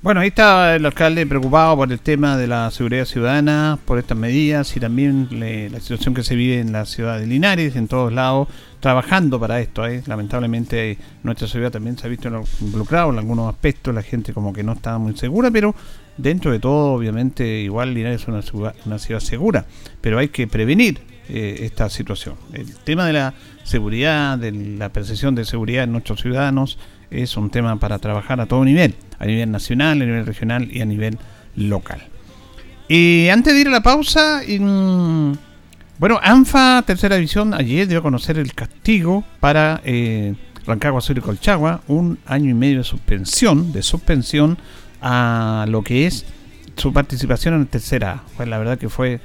[0.05, 4.15] Bueno, ahí está el alcalde preocupado por el tema de la seguridad ciudadana, por estas
[4.15, 8.13] medidas y también la situación que se vive en la ciudad de Linares, en todos
[8.13, 8.47] lados,
[8.81, 9.83] trabajando para esto.
[9.87, 10.03] ¿eh?
[10.05, 12.29] Lamentablemente nuestra ciudad también se ha visto
[12.61, 15.73] involucrado en algunos aspectos, la gente como que no está muy segura, pero
[16.17, 19.65] dentro de todo, obviamente, igual Linares es una ciudad, una ciudad segura,
[20.01, 22.35] pero hay que prevenir eh, esta situación.
[22.53, 26.77] El tema de la seguridad, de la percepción de seguridad en nuestros ciudadanos,
[27.11, 30.81] es un tema para trabajar a todo nivel a nivel nacional, a nivel regional y
[30.81, 31.17] a nivel
[31.55, 32.01] local.
[32.87, 35.33] Y antes de ir a la pausa, mm,
[35.97, 40.35] bueno, ANFA Tercera División ayer dio a conocer el castigo para eh,
[40.67, 44.57] Rancagua Sur y Colchagua, un año y medio de suspensión, de suspensión
[45.01, 46.25] a lo que es
[46.77, 49.21] su participación en tercera Pues la verdad que fue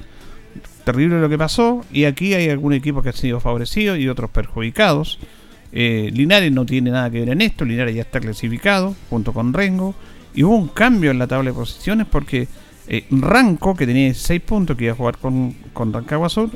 [0.84, 4.30] terrible lo que pasó y aquí hay algún equipo que ha sido favorecido y otros
[4.30, 5.18] perjudicados.
[5.72, 9.52] Eh, Linares no tiene nada que ver en esto, Linares ya está clasificado junto con
[9.52, 9.94] Rengo
[10.34, 12.48] y hubo un cambio en la tabla de posiciones porque
[12.88, 16.50] eh, Ranco, que tenía 6 puntos, que iba a jugar con, con Rancagua Sur,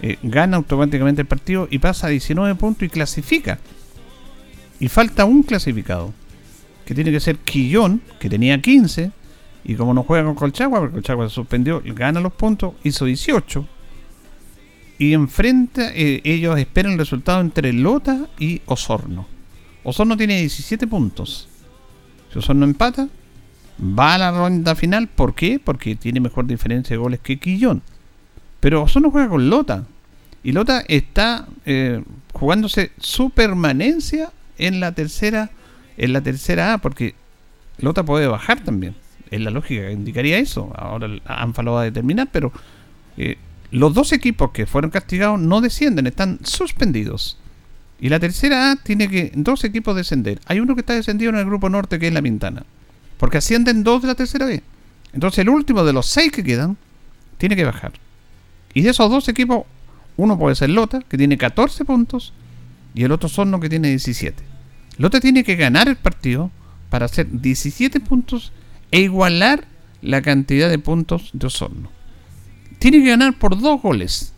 [0.00, 3.58] eh, gana automáticamente el partido y pasa a 19 puntos y clasifica.
[4.80, 6.12] Y falta un clasificado,
[6.84, 9.10] que tiene que ser Quillón, que tenía 15,
[9.64, 13.66] y como no juega con Colchagua, porque Colchagua se suspendió, gana los puntos, hizo 18
[14.98, 19.26] y enfrenta, eh, ellos esperan el resultado entre Lota y Osorno.
[19.84, 21.48] Osorno tiene 17 puntos.
[22.32, 23.08] Si Osorno empata,
[23.80, 25.08] va a la ronda final.
[25.08, 25.60] ¿Por qué?
[25.62, 27.82] Porque tiene mejor diferencia de goles que Quillón.
[28.60, 29.84] Pero Osorno juega con Lota.
[30.42, 35.50] Y Lota está eh, jugándose su permanencia en la tercera
[35.96, 37.14] en la tercera A, porque
[37.78, 38.94] Lota puede bajar también.
[39.30, 40.72] Es la lógica que indicaría eso.
[40.76, 42.52] Ahora ANFA lo va a determinar, pero
[43.16, 43.38] eh,
[43.70, 47.38] los dos equipos que fueron castigados no descienden, están suspendidos.
[47.98, 50.40] Y la tercera A tiene que dos equipos descender.
[50.46, 52.64] Hay uno que está descendido en el grupo norte, que es la Pintana.
[53.16, 54.62] Porque ascienden dos de la tercera B.
[55.12, 56.76] Entonces el último de los seis que quedan
[57.38, 57.92] tiene que bajar.
[58.74, 59.64] Y de esos dos equipos,
[60.16, 62.34] uno puede ser Lota, que tiene 14 puntos,
[62.94, 64.42] y el otro Sorno, que tiene 17.
[64.98, 66.50] Lota tiene que ganar el partido
[66.90, 68.52] para hacer 17 puntos
[68.90, 69.64] e igualar
[70.02, 71.95] la cantidad de puntos de Osorno
[72.78, 74.32] tiene que ganar por dos goles.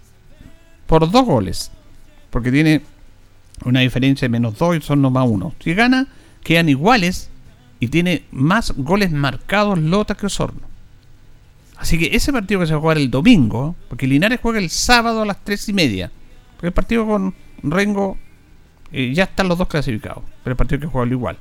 [0.87, 1.70] Por dos goles.
[2.31, 2.83] Porque tiene
[3.64, 5.55] una diferencia de menos dos y son más uno.
[5.61, 6.07] Si gana,
[6.42, 7.31] quedan iguales
[7.81, 10.68] y tiene más goles marcados Lota que Osorno.
[11.77, 14.68] Así que ese partido que se va a jugar el domingo, porque Linares juega el
[14.68, 16.11] sábado a las tres y media.
[16.57, 18.18] Porque el partido con Rengo
[18.90, 20.24] eh, ya están los dos clasificados.
[20.42, 21.38] Pero el partido que juega igual.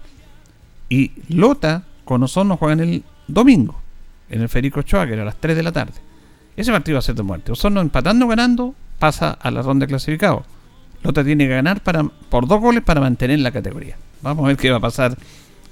[0.90, 3.82] Y Lota con Osorno juegan el domingo.
[4.30, 5.94] En el Federico Ochoa, que era a las 3 de la tarde.
[6.58, 7.52] Ese partido va a ser de muerte.
[7.52, 10.44] Osorno empatando o ganando pasa a la ronda de clasificado.
[11.04, 13.96] Lota tiene que ganar para, por dos goles para mantener la categoría.
[14.22, 15.16] Vamos a ver qué va a pasar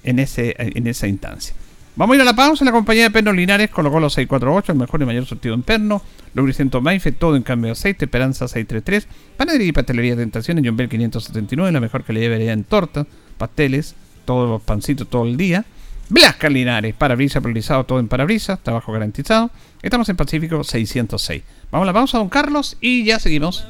[0.03, 1.55] en, ese, en esa instancia.
[1.95, 2.65] Vamos a ir a la pausa.
[2.65, 6.01] La compañía de Pernos Linares colocó los 648, el mejor y mayor surtido en perno.
[6.33, 8.05] Lubricento Maife, todo en cambio de aceite.
[8.05, 9.07] Esperanza 633.
[9.37, 11.71] Panadería y pastelería Tentación en John Bell 579.
[11.71, 13.07] La mejor calidad de variedad en torta,
[13.37, 15.65] pasteles, todos los pancitos todo el día.
[16.09, 19.49] Blascar Linares, parabrisas priorizado todo en parabrisas, trabajo garantizado.
[19.81, 21.43] Estamos en Pacífico 606.
[21.71, 23.65] Vamos a la pausa, don Carlos, y ya seguimos.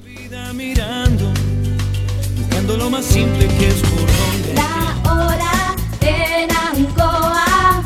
[2.67, 4.53] todo lo más simple que es por donde.
[4.53, 7.83] La hora en Ancoa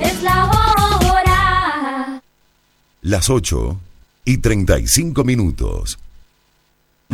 [0.00, 2.22] es la hora.
[3.02, 3.80] Las 8
[4.24, 5.98] y 35 minutos.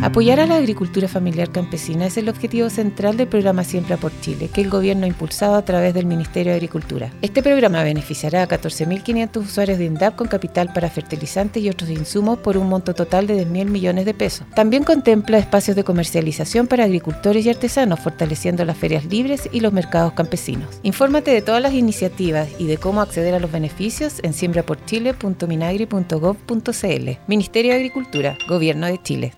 [0.03, 4.51] Apoyar a la agricultura familiar campesina es el objetivo central del programa Siembra por Chile,
[4.53, 7.13] que el gobierno ha impulsado a través del Ministerio de Agricultura.
[7.23, 12.41] Este programa beneficiará a 14.500 usuarios de INDAP con capital para fertilizantes y otros insumos
[12.41, 14.45] por un monto total de 10.000 millones de pesos.
[14.57, 19.73] También contempla espacios de comercialización para agricultores y artesanos, fortaleciendo las ferias libres y los
[19.73, 20.81] mercados campesinos.
[20.83, 27.11] Infórmate de todas las iniciativas y de cómo acceder a los beneficios en siembraporchile.minagri.gov.cl.
[27.29, 29.33] Ministerio de Agricultura, Gobierno de Chile.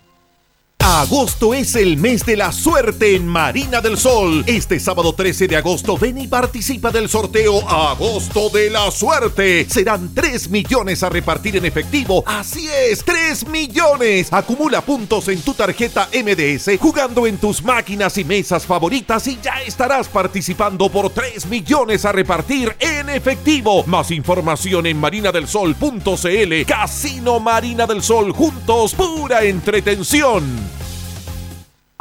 [0.87, 4.45] Agosto es el mes de la suerte en Marina del Sol.
[4.47, 9.67] Este sábado 13 de agosto ven y participa del sorteo Agosto de la Suerte.
[9.67, 12.23] Serán 3 millones a repartir en efectivo.
[12.27, 14.31] Así es, 3 millones.
[14.31, 19.63] Acumula puntos en tu tarjeta MDS jugando en tus máquinas y mesas favoritas y ya
[19.63, 23.85] estarás participando por 3 millones a repartir en efectivo.
[23.87, 26.67] Más información en marinadelsol.cl.
[26.67, 30.74] Casino Marina del Sol juntos, pura entretención.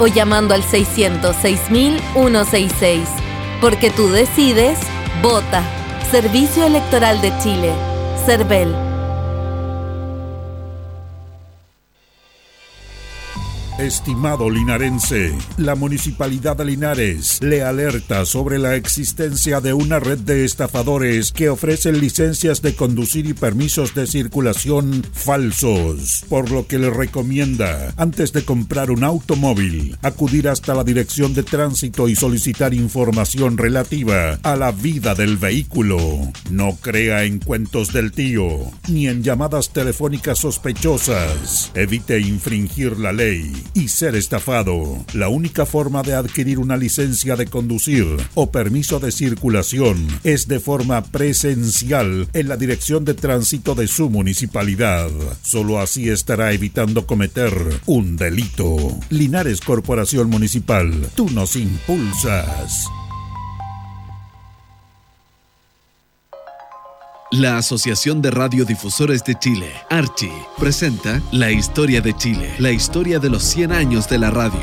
[0.00, 3.04] o llamando al 606.166.
[3.60, 4.80] Porque tú decides,
[5.22, 5.62] vota.
[6.10, 7.72] Servicio Electoral de Chile.
[8.26, 8.89] CERVEL.
[13.80, 20.44] Estimado linarense, la Municipalidad de Linares le alerta sobre la existencia de una red de
[20.44, 26.90] estafadores que ofrecen licencias de conducir y permisos de circulación falsos, por lo que le
[26.90, 33.56] recomienda, antes de comprar un automóvil, acudir hasta la Dirección de Tránsito y solicitar información
[33.56, 35.98] relativa a la vida del vehículo.
[36.50, 38.46] No crea en cuentos del tío,
[38.88, 41.70] ni en llamadas telefónicas sospechosas.
[41.74, 45.04] Evite infringir la ley y ser estafado.
[45.14, 50.60] La única forma de adquirir una licencia de conducir o permiso de circulación es de
[50.60, 55.10] forma presencial en la dirección de tránsito de su municipalidad.
[55.42, 57.52] Solo así estará evitando cometer
[57.86, 58.76] un delito.
[59.10, 62.86] Linares Corporación Municipal, tú nos impulsas.
[67.32, 73.30] La Asociación de Radiodifusores de Chile, Archi, presenta La Historia de Chile, la historia de
[73.30, 74.58] los 100 años de la radio.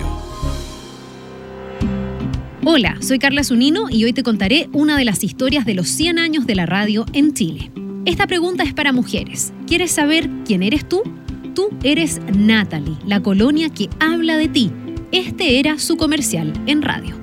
[2.65, 6.20] Hola, soy Carla Zunino y hoy te contaré una de las historias de los 100
[6.20, 7.72] años de la radio en Chile.
[8.03, 9.53] Esta pregunta es para mujeres.
[9.65, 11.03] ¿Quieres saber quién eres tú?
[11.55, 14.74] Tú eres Natalie, la colonia que habla de ti.
[15.13, 17.15] Este era su comercial en radio.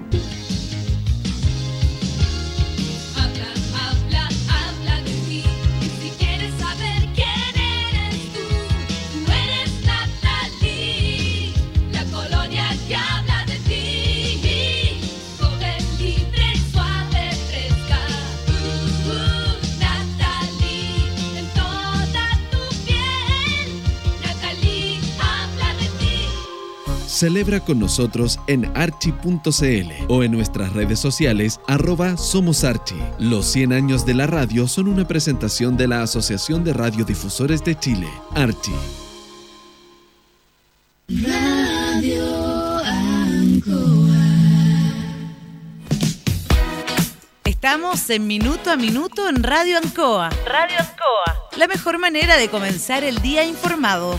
[27.24, 32.98] Celebra con nosotros en archi.cl o en nuestras redes sociales arroba Somos Archi.
[33.18, 37.78] Los 100 años de la radio son una presentación de la Asociación de Radiodifusores de
[37.78, 38.74] Chile, Archi.
[41.08, 44.18] Radio Ancoa.
[47.46, 50.28] Estamos en Minuto a Minuto en Radio Ancoa.
[50.44, 51.48] Radio Ancoa.
[51.56, 54.18] La mejor manera de comenzar el día informado.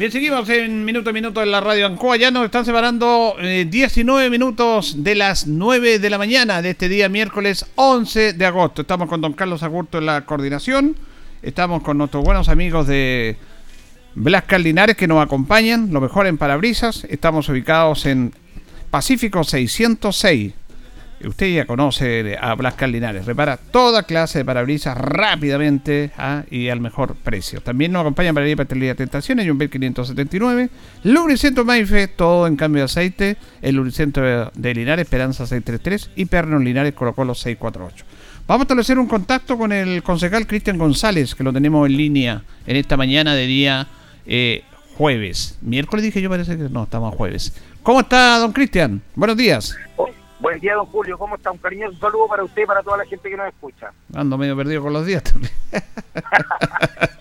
[0.00, 2.16] Bien, seguimos en minuto a minuto en la radio Ancoa.
[2.16, 6.88] Ya nos están separando eh, 19 minutos de las 9 de la mañana de este
[6.88, 8.80] día, miércoles 11 de agosto.
[8.80, 10.96] Estamos con don Carlos Agurto en la coordinación.
[11.42, 13.36] Estamos con nuestros buenos amigos de
[14.14, 17.04] Blas Caldinares que nos acompañan, lo mejor en parabrisas.
[17.10, 18.32] Estamos ubicados en
[18.90, 20.54] Pacífico 606.
[21.24, 23.26] Usted ya conoce a Blas Caldinares.
[23.26, 26.44] Repara toda clase de parabrisas rápidamente ¿ah?
[26.50, 27.60] y al mejor precio.
[27.60, 30.70] También nos acompañan para Pastelería Tentaciones y un 579.
[31.04, 33.36] Lubricento Maife, todo en cambio de aceite.
[33.60, 38.04] El lubricento de Linares, Esperanza 633 y Perno Linares, Colo Colo 648.
[38.46, 42.42] Vamos a establecer un contacto con el concejal Cristian González, que lo tenemos en línea
[42.66, 43.86] en esta mañana de día
[44.26, 44.64] eh,
[44.96, 45.58] jueves.
[45.60, 47.52] Miércoles dije yo, parece que no, estamos jueves.
[47.82, 49.02] ¿Cómo está, don Cristian?
[49.14, 49.76] Buenos días.
[50.40, 51.18] Buen día, don Julio.
[51.18, 51.50] ¿Cómo está?
[51.50, 53.92] Un cariñoso saludo para usted y para toda la gente que nos escucha.
[54.14, 55.52] Ando medio perdido con los días también.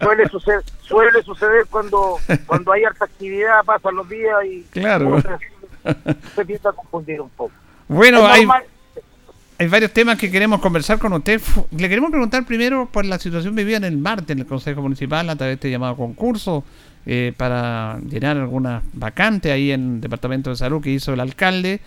[0.02, 5.22] suele, suceder, suele suceder cuando, cuando hay harta actividad, pasan los días y Claro.
[5.22, 5.30] se,
[6.36, 7.52] se empieza a confundir un poco.
[7.90, 8.48] Bueno, hay,
[9.58, 11.42] hay varios temas que queremos conversar con usted.
[11.72, 15.30] Le queremos preguntar primero por la situación vivida en el martes en el Consejo Municipal
[15.30, 16.64] a través de este llamado concurso
[17.06, 21.82] eh, para llenar algunas vacantes ahí en el Departamento de Salud que hizo el alcalde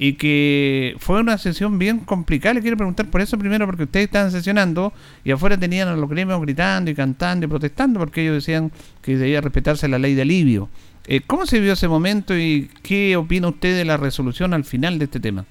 [0.00, 2.54] y que fue una sesión bien complicada.
[2.54, 4.92] Le quiero preguntar por eso primero, porque ustedes estaban sesionando
[5.24, 8.70] y afuera tenían a los gremios gritando y cantando y protestando porque ellos decían
[9.02, 10.68] que debía respetarse la ley de alivio.
[11.06, 14.98] Eh, ¿Cómo se vio ese momento y qué opina usted de la resolución al final
[14.98, 15.44] de este tema?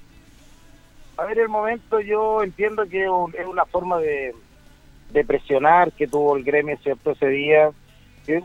[1.16, 4.34] A ver, el momento yo entiendo que es un- es una forma de,
[5.26, 7.70] presionar que tuvo el gremio cierto ese día.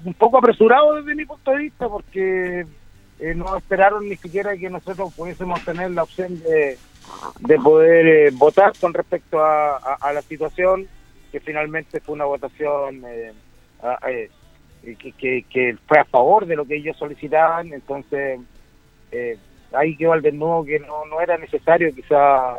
[0.04, 2.66] Un poco apresurado desde mi punto de vista porque
[3.24, 6.78] eh, no esperaron ni siquiera que nosotros pudiésemos tener la opción de,
[7.40, 10.88] de poder eh, votar con respecto a, la situación,
[11.32, 13.34] que finalmente fue una votación eh,
[15.18, 18.40] que, que- fue a favor de lo que ellos solicitaban, entonces
[19.74, 22.58] ahí quedó al desnudo que no, no era necesario quizá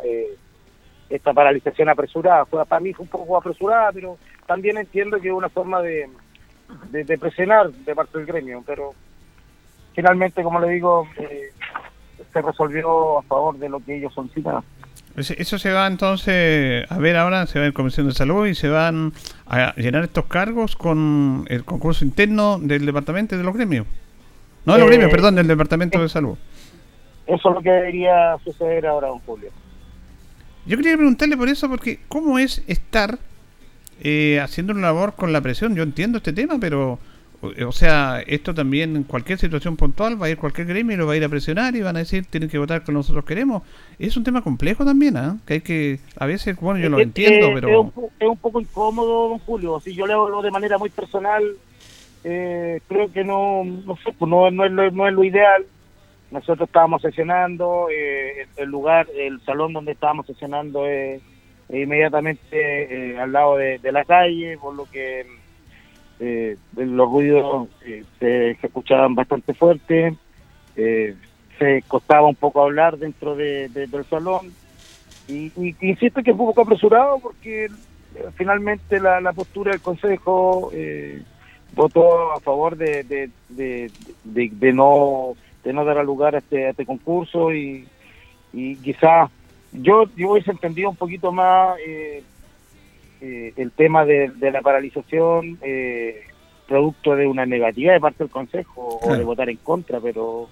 [1.09, 2.45] esta paralización apresurada.
[2.45, 6.09] Fue, para mí fue un poco apresurada, pero también entiendo que es una forma de,
[6.89, 8.93] de, de presionar de parte del gremio, pero
[9.95, 11.49] finalmente, como le digo, eh,
[12.33, 14.63] se resolvió a favor de lo que ellos solicitaban.
[15.15, 18.55] Ese- Eso se va entonces a ver ahora, se va en Comisión de Salud y
[18.55, 19.13] se van
[19.47, 23.87] a llenar estos cargos con el concurso interno del departamento de los gremios.
[24.65, 26.37] No de los Eh, gremios, perdón, del departamento de salud.
[27.27, 29.49] Eso es lo que debería suceder ahora, don Julio.
[30.65, 33.17] Yo quería preguntarle por eso, porque ¿cómo es estar
[34.01, 35.75] eh, haciendo una labor con la presión?
[35.75, 36.99] Yo entiendo este tema, pero,
[37.41, 40.97] o, o sea, esto también en cualquier situación puntual va a ir cualquier gremio y
[40.97, 43.25] lo va a ir a presionar y van a decir, tienen que votar con nosotros
[43.25, 43.63] queremos.
[43.99, 45.37] Es un tema complejo también, ¿ah?
[45.45, 47.69] Que hay que, a veces, bueno, yo lo entiendo, es- pero...
[47.69, 49.79] Es un, es un poco incómodo, don Julio.
[49.79, 51.43] Si yo le hablo de manera muy personal,
[52.23, 55.65] eh, creo que no, no sé, pues no, no, es lo, no es lo ideal.
[56.31, 61.21] Nosotros estábamos sesionando, eh, el, el lugar, el salón donde estábamos sesionando es
[61.67, 65.25] es inmediatamente eh, al lado de, de la calle, por lo que
[66.19, 70.15] eh, los ruidos eh, se, escuchaban bastante fuertes,
[70.75, 71.15] eh,
[71.59, 74.57] se costaba un poco hablar dentro de- de- del salón.
[75.27, 79.81] Y, y- insisto que fue un poco apresurado porque eh, finalmente la, la postura del
[79.81, 81.23] Consejo eh,
[81.71, 83.03] votó a favor de,
[83.49, 83.93] de-
[84.23, 87.89] de no de no dar lugar a este, a este concurso y,
[88.51, 89.31] y quizás
[89.71, 91.77] yo, yo hubiese entendido un poquito más
[93.25, 96.21] eh, el tema de, de la paralización eh,
[96.67, 100.47] producto de una negativa de parte del Consejo o de votar en contra, pero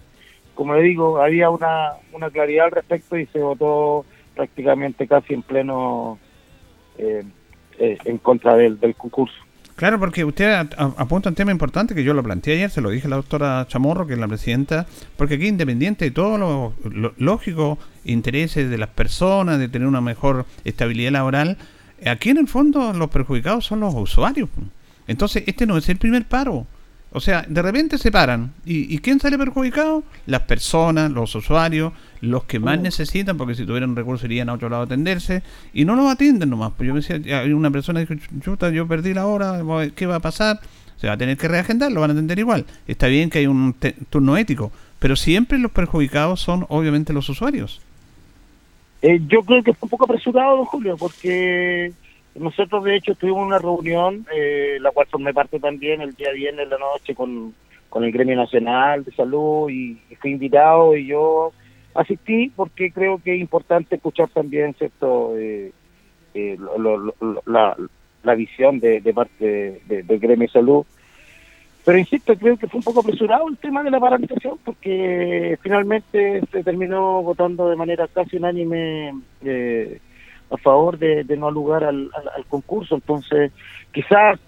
[0.55, 4.05] como le digo, había una, una claridad al respecto y se votó
[4.35, 6.19] prácticamente casi en pleno
[6.97, 7.23] eh,
[7.79, 9.35] eh, en contra del, del concurso.
[9.75, 13.07] Claro, porque usted apunta un tema importante que yo lo planteé ayer, se lo dije
[13.07, 14.85] a la doctora Chamorro, que es la presidenta,
[15.17, 20.01] porque aquí independiente de todos los lo- lógicos intereses de las personas, de tener una
[20.01, 21.57] mejor estabilidad laboral,
[22.07, 24.49] aquí en el fondo los perjudicados son los usuarios.
[25.07, 26.65] Entonces, este no es el primer paro.
[27.15, 28.53] O sea, de repente se paran.
[28.65, 30.03] ¿Y, y quién sale perjudicado?
[30.25, 34.67] Las personas, los usuarios, los que más necesitan, porque si tuvieran recursos irían a otro
[34.67, 35.43] lado a atenderse.
[35.73, 36.71] Y no los atienden nomás.
[36.75, 39.61] Pues yo me decía, hay una persona dijo, chuta, yo perdí la hora,
[39.95, 40.59] ¿qué va a pasar?
[40.97, 42.65] Se va a tener que reagendar, lo van a atender igual.
[42.87, 43.75] Está bien que hay un
[44.09, 47.81] turno ético, pero siempre los perjudicados son obviamente los usuarios.
[49.05, 51.91] Eh, yo creo que fue un poco apresurado, don Julio, porque
[52.35, 56.63] nosotros de hecho tuvimos una reunión, eh, la cual formé parte también el día viernes
[56.63, 57.53] en la noche con,
[57.89, 61.51] con el Gremio Nacional de Salud y, fui invitado y yo
[61.93, 65.73] asistí porque creo que es importante escuchar también cierto eh,
[66.33, 67.75] eh, lo- lo- lo- la,
[68.23, 70.85] la visión de, parte de- de- del Gremio de Salud.
[71.85, 76.41] Pero insisto, creo que fue un poco apresurado el tema de la paralización porque finalmente
[76.51, 79.99] se terminó votando de manera casi unánime eh,
[80.49, 82.95] a favor de, no lugar al, al- al concurso.
[82.95, 83.51] Entonces,
[83.91, 84.39] quizás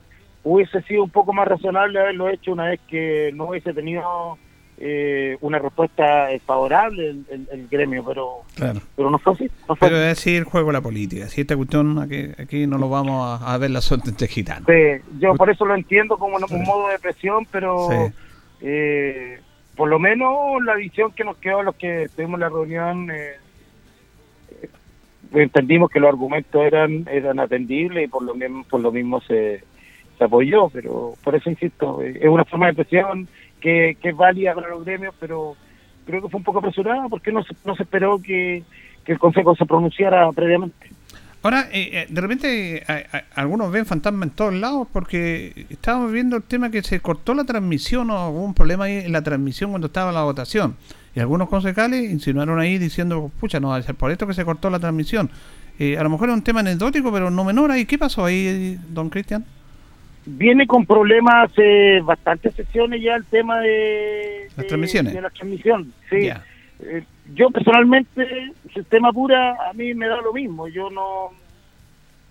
[0.43, 4.39] hubiese sido un poco más razonable haberlo hecho una vez que no hubiese tenido
[4.77, 8.81] eh, una respuesta favorable el, el- el gremio, pero Claro.
[8.95, 9.49] pero no fue así.
[9.69, 11.27] No fue Pero es así el juego de la política.
[11.29, 14.65] Si esta cuestión aquí, aquí no lo vamos a, a ver la suerte entre gitanos.
[14.67, 18.13] Sí, yo por eso lo entiendo como un modo de presión, pero Sí.
[18.61, 19.39] eh,
[19.77, 23.33] por lo menos la visión que nos quedó los que tuvimos la reunión, eh,
[25.33, 29.63] entendimos que los argumentos eran eran atendibles y por lo mismo, por lo mismo se,
[30.17, 33.27] se apoyó, pero por eso insisto, eh, es una forma de presión
[33.65, 35.55] que, que es válida para los gremios, pero
[36.05, 38.61] creo que fue un poco apresurada porque no se, no se esperó que,
[39.07, 40.89] el Consejo se pronunciara previamente.
[41.41, 46.37] Ahora, eh, eh, de repente a- algunos ven fantasma en todos lados porque estábamos viendo
[46.37, 49.71] el tema que se cortó la transmisión o hubo un problema ahí en la transmisión
[49.71, 50.75] cuando estaba la votación.
[51.15, 54.43] Y algunos concejales insinuaron ahí diciendo, pucha, no va a ser por esto que se
[54.45, 55.29] cortó la transmisión.
[55.79, 57.71] Eh, a lo mejor es un tema anecdótico, pero no menor.
[57.71, 59.45] ahí ¿Qué pasó ahí, don Cristian?
[60.25, 65.13] Viene con problemas hace bastantes sesiones ya el tema de, Las de- transmisiones.
[65.13, 65.93] de la transmisión.
[66.09, 66.29] Sí.
[66.81, 67.03] Eh,
[67.33, 68.27] yo personalmente,
[68.73, 70.67] sistema pura, a mí me da lo mismo.
[70.67, 71.29] Yo no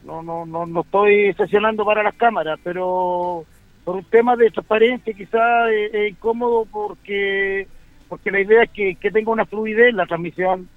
[0.04, 3.44] no no no, no estoy sesionando para las cámaras, pero
[3.84, 7.66] por un tema de transparencia quizás es, es incómodo porque
[8.08, 10.68] porque la idea es que, que tenga una fluidez la transmisión.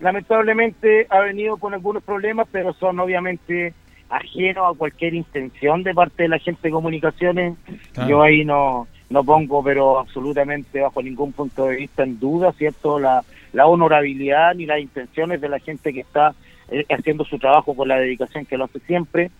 [0.00, 3.72] Lamentablemente ha venido con algunos problemas, pero son obviamente
[4.16, 7.56] ajenos a cualquier intención de parte de la gente de comunicaciones.
[7.92, 8.10] Claro.
[8.10, 12.98] Yo ahí no no pongo, pero absolutamente bajo ningún punto de vista en duda, ¿cierto?
[12.98, 16.34] La, la honorabilidad ni las intenciones de la gente que está
[16.68, 19.30] eh, haciendo su trabajo con la dedicación que lo hace siempre.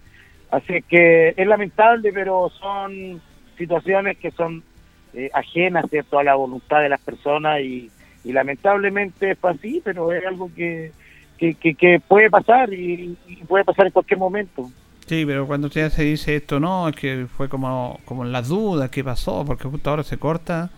[0.51, 3.21] Así que es lamentable, pero son
[3.59, 4.63] situaciones que son
[5.15, 7.91] eh, ajenas, ¿cierto?, a la voluntad de las personas y,
[8.23, 10.93] y lamentablemente fue así, pero es algo que,
[11.39, 14.71] que, que, que puede pasar y, y puede pasar en cualquier momento.
[15.07, 18.89] Sí, pero cuando ya se dice esto, no, es que fue como, como las dudas,
[18.91, 19.45] ¿qué pasó?
[19.45, 20.71] Porque justo ahora se corta.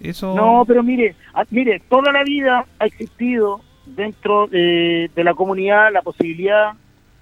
[0.00, 0.34] Eso.
[0.34, 1.14] No, pero mire,
[1.50, 6.72] mire, toda la vida ha existido dentro de, de la comunidad la posibilidad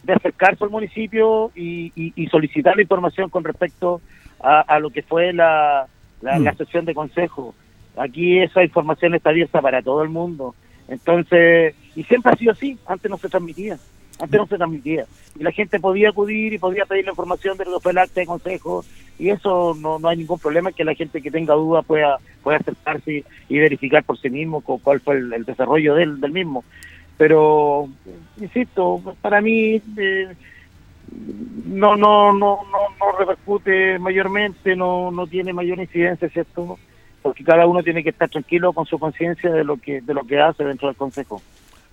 [0.03, 4.01] de acercarse al municipio y, y- y solicitar la información con respecto
[4.43, 5.87] a, a lo que fue la,
[6.23, 6.45] la, Mm.
[6.45, 7.55] la sesión de consejo.
[7.97, 10.55] Aquí esa información está abierta para todo el mundo.
[10.91, 13.79] Entonces, y siempre ha sido así, antes no se transmitía,
[14.19, 15.07] antes no se transmitía.
[15.39, 17.99] Y la gente podía acudir y podía pedir la información de lo que fue el
[17.99, 18.85] acta de consejo,
[19.19, 22.59] y eso no, no hay ningún problema, que la gente que tenga dudas pueda, pueda
[22.59, 26.65] acercarse y, verificar por sí mismo cu- cuál fue el, el desarrollo del, del mismo.
[27.17, 27.89] Pero,
[28.41, 30.29] insisto, para mí eh,
[31.67, 36.79] no, no, no, no, no repercute mayormente, no, no tiene mayor incidencia, ¿cierto?
[37.23, 40.25] Porque cada uno tiene que estar tranquilo con su conciencia de lo que de lo
[40.25, 41.43] que hace dentro del consejo.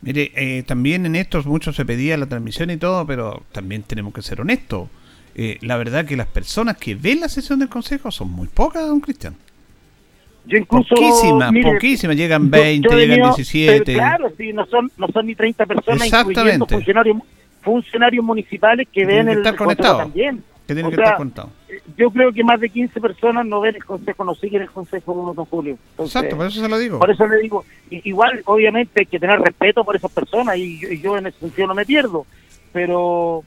[0.01, 4.13] Mire, eh, también en estos mucho se pedía la transmisión y todo, pero también tenemos
[4.13, 4.89] que ser honestos.
[5.35, 8.87] Eh, la verdad que las personas que ven la sesión del consejo son muy pocas,
[8.87, 9.35] don Cristian.
[10.45, 13.83] Yo incluso Poquísimas, mire, poquísimas, llegan yo- 20, yo llegan venido- 17.
[13.83, 16.75] pero claro, sí, no son no son ni 30 personas, incluyendo Exactamente.
[16.75, 17.17] funcionarios
[17.61, 20.03] funcionarios municipales que ven que el conectados.
[20.03, 20.41] también.
[20.67, 21.51] Que tienen O que sea, estar contados.
[21.95, 25.33] Yo creo que más de 15 personas no ven el consejo, no siguen el consejo,
[25.35, 25.77] don Julio.
[25.91, 26.99] Entonces, Exacto, por eso se lo digo.
[26.99, 30.89] Por eso le digo, igual obviamente hay que tener respeto por esas personas y yo,
[30.89, 32.25] y yo en ese sentido no me pierdo,
[32.73, 33.43] pero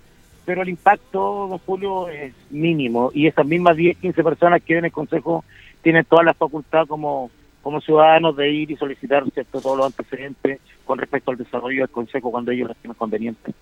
[0.46, 4.86] pero el impacto, don Julio, es mínimo y esas mismas 10, 15 personas que ven
[4.86, 5.44] el consejo
[5.82, 7.30] tienen toda la facultad como
[7.62, 11.90] como ciudadanos de ir y solicitar cierto todos los antecedentes con respecto al desarrollo del
[11.90, 13.52] consejo cuando ellos lo estimen conveniente.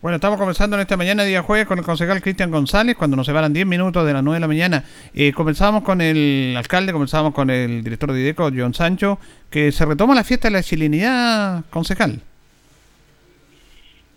[0.00, 3.26] Bueno, estamos comenzando en esta mañana, día jueves, con el concejal Cristian González, cuando nos
[3.26, 4.84] separan 10 minutos de las 9 de la mañana.
[5.12, 9.18] Eh, comenzamos con el alcalde, comenzamos con el director de IDECO, John Sancho,
[9.50, 12.20] que se retoma la fiesta de la chilenidad concejal.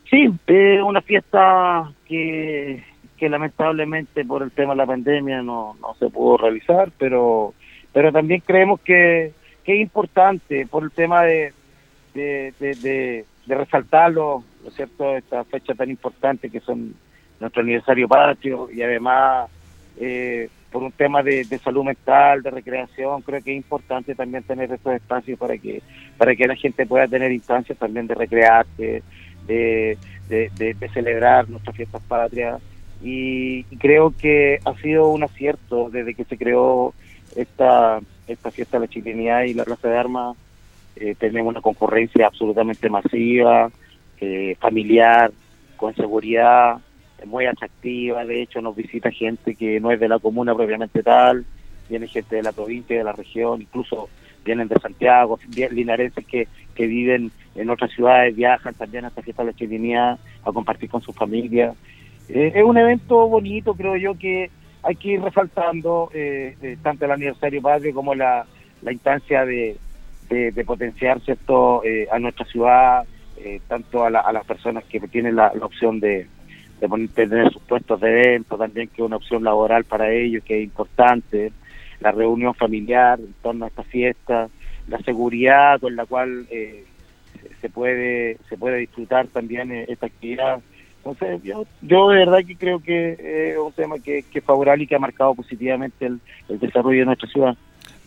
[0.08, 2.84] Sí, es una fiesta que,
[3.20, 7.56] lamentablemente por el tema de la pandemia no, no se pudo realizar, pero
[7.92, 11.54] pero también creemos que, que es importante por el tema de,
[12.14, 13.26] de, de, de,
[14.64, 16.94] ¿no cierto?, esta fecha tan importante que son
[17.40, 19.50] nuestro aniversario patrio y además
[20.00, 24.72] eh, por un tema de, salud mental, de recreación, creo que es importante también tener
[24.72, 25.82] estos espacios para que
[26.18, 29.04] para que la gente pueda tener instancias también de recrearse,
[29.48, 29.98] de,
[30.30, 32.62] de, de- celebrar nuestras fiestas patrias
[33.02, 36.94] y, y creo que ha sido un acierto desde que se creó
[37.36, 40.38] esta esta fiesta de la chilenidad y la Plaza de Armas
[40.96, 43.70] eh, tenemos una concurrencia absolutamente masiva,
[44.22, 45.32] eh, familiar,
[45.76, 46.78] con seguridad,
[47.20, 48.24] eh, muy atractiva.
[48.24, 51.46] De hecho, nos visita gente que no es de la comuna propiamente tal,
[51.90, 54.08] viene gente de la provincia, de la región, incluso
[54.46, 55.38] vienen de Santiago,
[55.72, 60.20] linarenses que, que viven en otras ciudades, viajan también a esta fiesta de la chilenidad
[60.44, 61.74] a compartir con su familia.
[62.30, 64.50] Eh, es un evento bonito, creo yo, que
[64.84, 68.46] hay que ir resaltando eh, eh, tanto el aniversario padre como la,
[68.82, 69.78] la instancia de,
[70.30, 73.04] de, de potenciar cierto eh, a nuestra ciudad,
[73.44, 76.28] eh, tanto a, la- a las personas que tienen la, la opción de,
[77.14, 80.64] tener sus puestos de evento, también que es una opción laboral para ellos, que es
[80.64, 81.52] importante,
[82.00, 84.50] la reunión familiar en torno a esta fiesta,
[84.88, 86.84] la seguridad con la cual eh,
[87.62, 90.60] se puede se puede disfrutar también eh, esta actividad.
[90.98, 94.46] Entonces, yo, yo de verdad que creo que eh, es un tema que, que es
[94.46, 96.20] favorable y que ha marcado positivamente el,
[96.50, 97.56] el desarrollo de nuestra ciudad.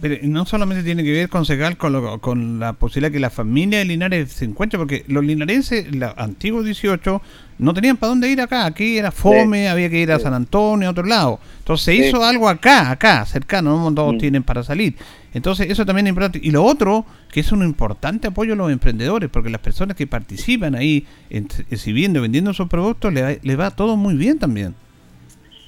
[0.04, 3.78] Pero no solamente tiene que ver, concejal, con, lo- con la posibilidad que la familia
[3.78, 7.22] de Linares se encuentre, porque los linarenses, los antiguos 18,
[7.58, 8.66] no tenían para dónde ir acá.
[8.66, 11.40] Aquí era fome, había que ir a San Antonio, a otro lado.
[11.60, 12.08] Entonces se Sí.
[12.08, 14.18] hizo algo acá, acá, cercano, no todos Mm.
[14.18, 14.94] tienen para salir.
[15.32, 16.38] Entonces eso también es importante.
[16.42, 20.06] Y lo otro, que es un importante apoyo a los emprendedores, porque las personas que
[20.06, 24.74] participan ahí en- exhibiendo, vendiendo sus productos, le va, le va todo muy bien también.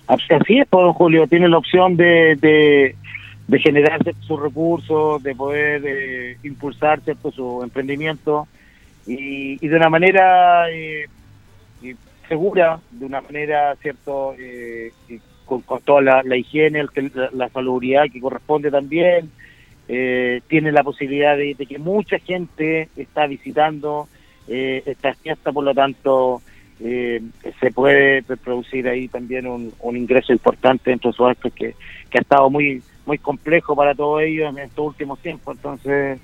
[0.08, 2.94] Así es, pues, don Julio, tiene la opción de, de,
[3.48, 7.30] de generar sus recursos, de poder eh, impulsar ¿cierto?
[7.30, 8.48] su emprendimiento
[9.06, 11.06] y, de una manera eh,
[11.82, 11.94] eh,
[12.28, 18.06] segura, de una manera cierto eh, eh, con, con toda la, higiene, la, la salubridad
[18.12, 19.30] que corresponde también.
[19.88, 24.08] Eh, tiene la posibilidad de, de que mucha gente está visitando
[24.48, 26.40] esta fiesta, por lo tanto
[26.80, 27.22] eh,
[27.60, 31.74] se puede producir ahí también un, ingreso importante dentro de su actos que,
[32.10, 35.56] que ha estado muy muy complejo para todos ellos en estos últimos tiempos.
[35.56, 36.18] Entonces,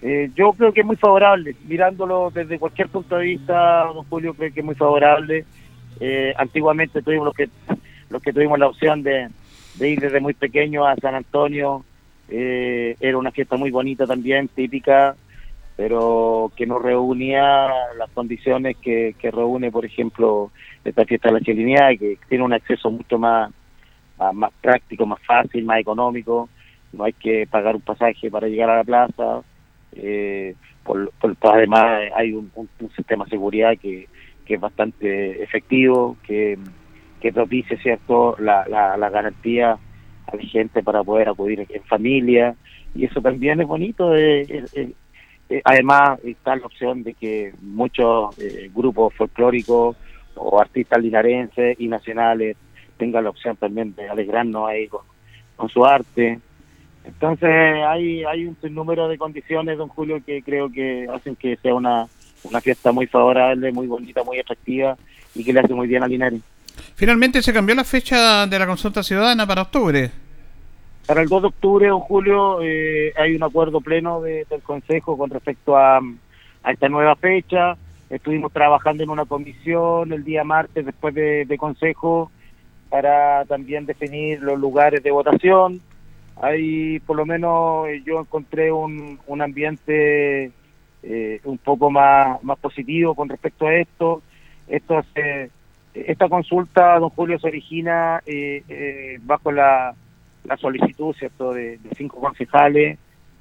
[0.00, 4.34] eh, yo creo que es muy favorable, mirándolo desde cualquier punto de vista, don Julio,
[4.34, 5.44] creo que es muy favorable.
[6.00, 7.48] Eh, antiguamente tuvimos los que
[8.08, 9.28] los que tuvimos la opción de,
[9.76, 11.84] de ir desde muy pequeño a San Antonio,
[12.28, 15.16] eh, era una fiesta muy bonita también, típica,
[15.76, 17.68] pero que no reunía
[17.98, 20.52] las condiciones que, que reúne, por ejemplo,
[20.84, 23.50] esta fiesta de la chilenidad, que tiene un acceso mucho más,
[24.32, 26.48] más, práctico, más fácil, más económico,
[26.92, 29.42] no hay que pagar un pasaje para llegar a la plaza,
[29.92, 30.54] eh,
[30.84, 32.50] por, por- además hay un,
[32.96, 34.08] sistema de seguridad que,
[34.44, 36.58] que es bastante efectivo, que,
[37.20, 39.72] que propicia cierto la, la, la garantía
[40.26, 42.54] a la gente para poder acudir en familia.
[42.94, 44.66] Y eso también es bonito eh,
[45.64, 49.96] además está la opción de que muchos eh, grupos folclóricos
[50.34, 52.56] o artistas linarenses y nacionales
[52.96, 55.02] tengan la opción también de alegrarnos ahí con,
[55.68, 56.40] su arte
[57.04, 61.72] entonces hay hay un sinnúmero de condiciones don Julio que creo que hacen que sea
[61.72, 62.06] una
[62.42, 64.96] una fiesta muy favorable muy bonita muy atractiva
[65.36, 66.40] y que le hace muy bien a Linares
[66.94, 70.10] Finalmente se cambió la fecha de la consulta ciudadana para octubre.
[71.06, 75.18] Para el 2 de octubre, don Julio, eh, hay un acuerdo pleno de- del Consejo
[75.18, 75.98] con respecto a,
[76.62, 77.76] a esta nueva fecha.
[78.08, 82.30] Estuvimos trabajando en una comisión el día martes después de, Consejo
[82.88, 85.80] para también definir los lugares de votación.
[86.40, 90.50] Ahí, por lo menos, eh, yo encontré un, un ambiente
[91.02, 94.22] eh, un poco más, más positivo con respecto a esto.
[94.68, 95.02] Esto
[95.94, 99.94] esta consulta, don Julio, se origina eh, eh, bajo la,
[100.44, 102.98] la solicitud cierto de, cinco concejales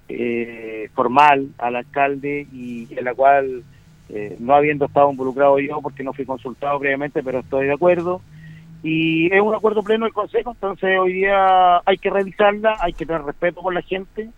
[0.10, 3.64] eh, formal al alcalde y en la cual
[4.10, 8.22] eh, no habiendo estado involucrado yo porque no fui consultado previamente pero estoy de acuerdo.
[8.84, 13.06] Y es un acuerdo pleno del consejo entonces hoy día hay que revisarla hay que
[13.06, 14.30] tener respeto por la gente.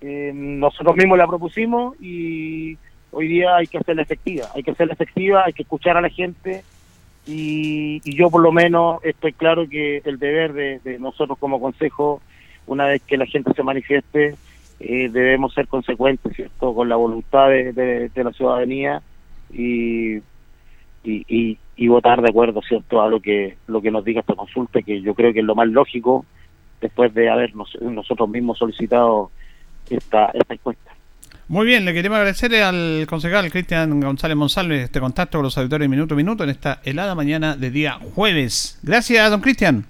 [0.00, 2.78] Eh, nosotros mismos la propusimos y
[3.10, 6.08] hoy día hay que hacerla efectiva hay que hacerla efectiva hay que escuchar a la
[6.08, 6.62] gente
[7.28, 12.22] y, y yo por lo menos estoy claro que el deber de, nosotros como consejo,
[12.66, 14.34] una vez que la gente se manifieste,
[14.80, 19.02] eh, debemos ser consecuentes, ¿cierto?, con la voluntad de, la ciudadanía
[19.52, 20.22] y,
[21.04, 25.00] y, votar de acuerdo cierto a lo que lo que nos diga esta consulta que
[25.00, 26.24] yo creo que es lo más lógico
[26.80, 29.30] después de haber nos- nosotros mismos solicitado
[29.88, 30.87] esta esta encuesta
[31.48, 35.88] Muy bien, le queremos agradecer al concejal Cristian González Monsalve este contacto con los auditores
[35.88, 38.78] minuto a minuto en esta helada mañana de día jueves.
[38.82, 39.86] Gracias, don Cristian.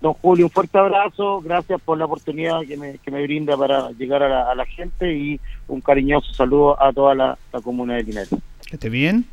[0.00, 3.90] Don Julio, un fuerte abrazo, gracias por la oportunidad que me, que me brinda para
[3.90, 7.94] llegar a la, a la gente y un cariñoso saludo a toda la, la comuna
[7.94, 8.30] de Linares.
[8.64, 9.26] Que esté bien.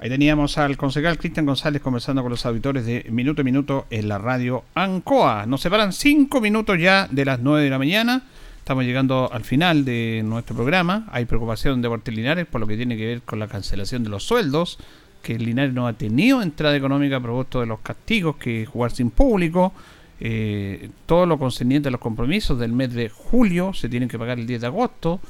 [0.00, 4.08] Ahí teníamos al concejal Cristian González conversando con los auditores de Minuto a Minuto en
[4.08, 5.46] la radio Ancoa.
[5.46, 8.22] Nos separan cinco minutos ya de las 9 de la mañana.
[8.64, 11.06] Estamos llegando al final de nuestro programa.
[11.12, 14.08] Hay preocupación de Deportes Linares por lo que tiene que ver con la cancelación de
[14.08, 14.78] los sueldos,
[15.22, 19.74] que Linares no ha tenido entrada económica producto de los castigos que jugar sin público.
[20.18, 24.38] Eh, todo lo concerniente a los compromisos del mes de julio se tienen que pagar
[24.38, 25.20] el 10 de agosto.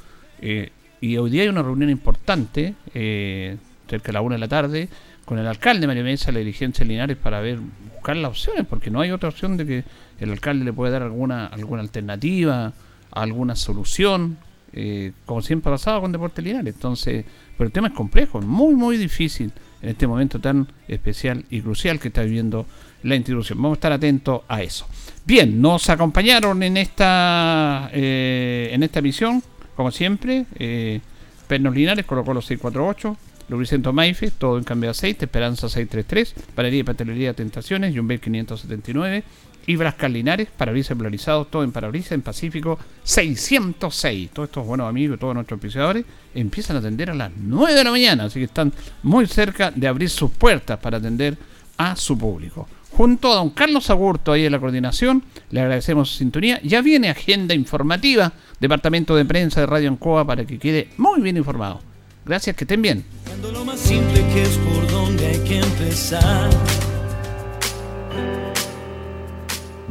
[0.41, 0.71] Eh,
[1.01, 3.57] y hoy día hay una reunión importante, eh,
[3.91, 4.89] cerca de la una de la tarde,
[5.25, 7.59] con el alcalde Mario Mesa, la dirigencia de Linares, para ver,
[7.95, 9.85] buscar las opciones, porque no hay otra opción de que
[10.21, 12.73] el alcalde le pueda dar alguna, alguna alternativa,
[13.15, 14.39] alguna solución,
[14.73, 16.75] eh, como siempre ha pasado con Deportes Linares.
[16.75, 17.25] Entonces,
[17.57, 19.53] pero el tema es complejo, muy, muy difícil
[19.83, 22.67] en este momento tan especial y crucial que está viviendo
[23.03, 23.59] la institución.
[23.59, 24.87] Vamos a estar atentos a eso.
[25.25, 29.43] Bien, nos acompañaron en esta eh, en esta misión,
[29.77, 31.01] como siempre, eh,
[31.47, 33.17] Pernos Linares, Colo Colo 648,
[33.49, 39.23] Lubricento Maife, todo en cambio de aceite, Esperanza 633, Panadería y Pastelería Tentaciones, Jumbel 579,
[39.67, 44.31] y Brascar Linares, parabrisas polarizados, todo en parabrisas en Pacífico 606.
[44.33, 46.05] Todos estos buenos amigos, todos nuestros auspiciadores,
[46.35, 49.87] empiezan a atender a las 9 de la mañana, así que están muy cerca de
[49.87, 51.37] abrir sus puertas para atender
[51.77, 52.69] a su público.
[52.91, 56.61] Junto a don Carlos Agurto ahí en la coordinación, le agradecemos su sintonía.
[56.63, 61.37] Ya viene agenda informativa, Departamento de Prensa de Radio Ancoa, para que quede muy bien
[61.37, 61.81] informado.
[62.25, 63.05] Gracias, que estén bien.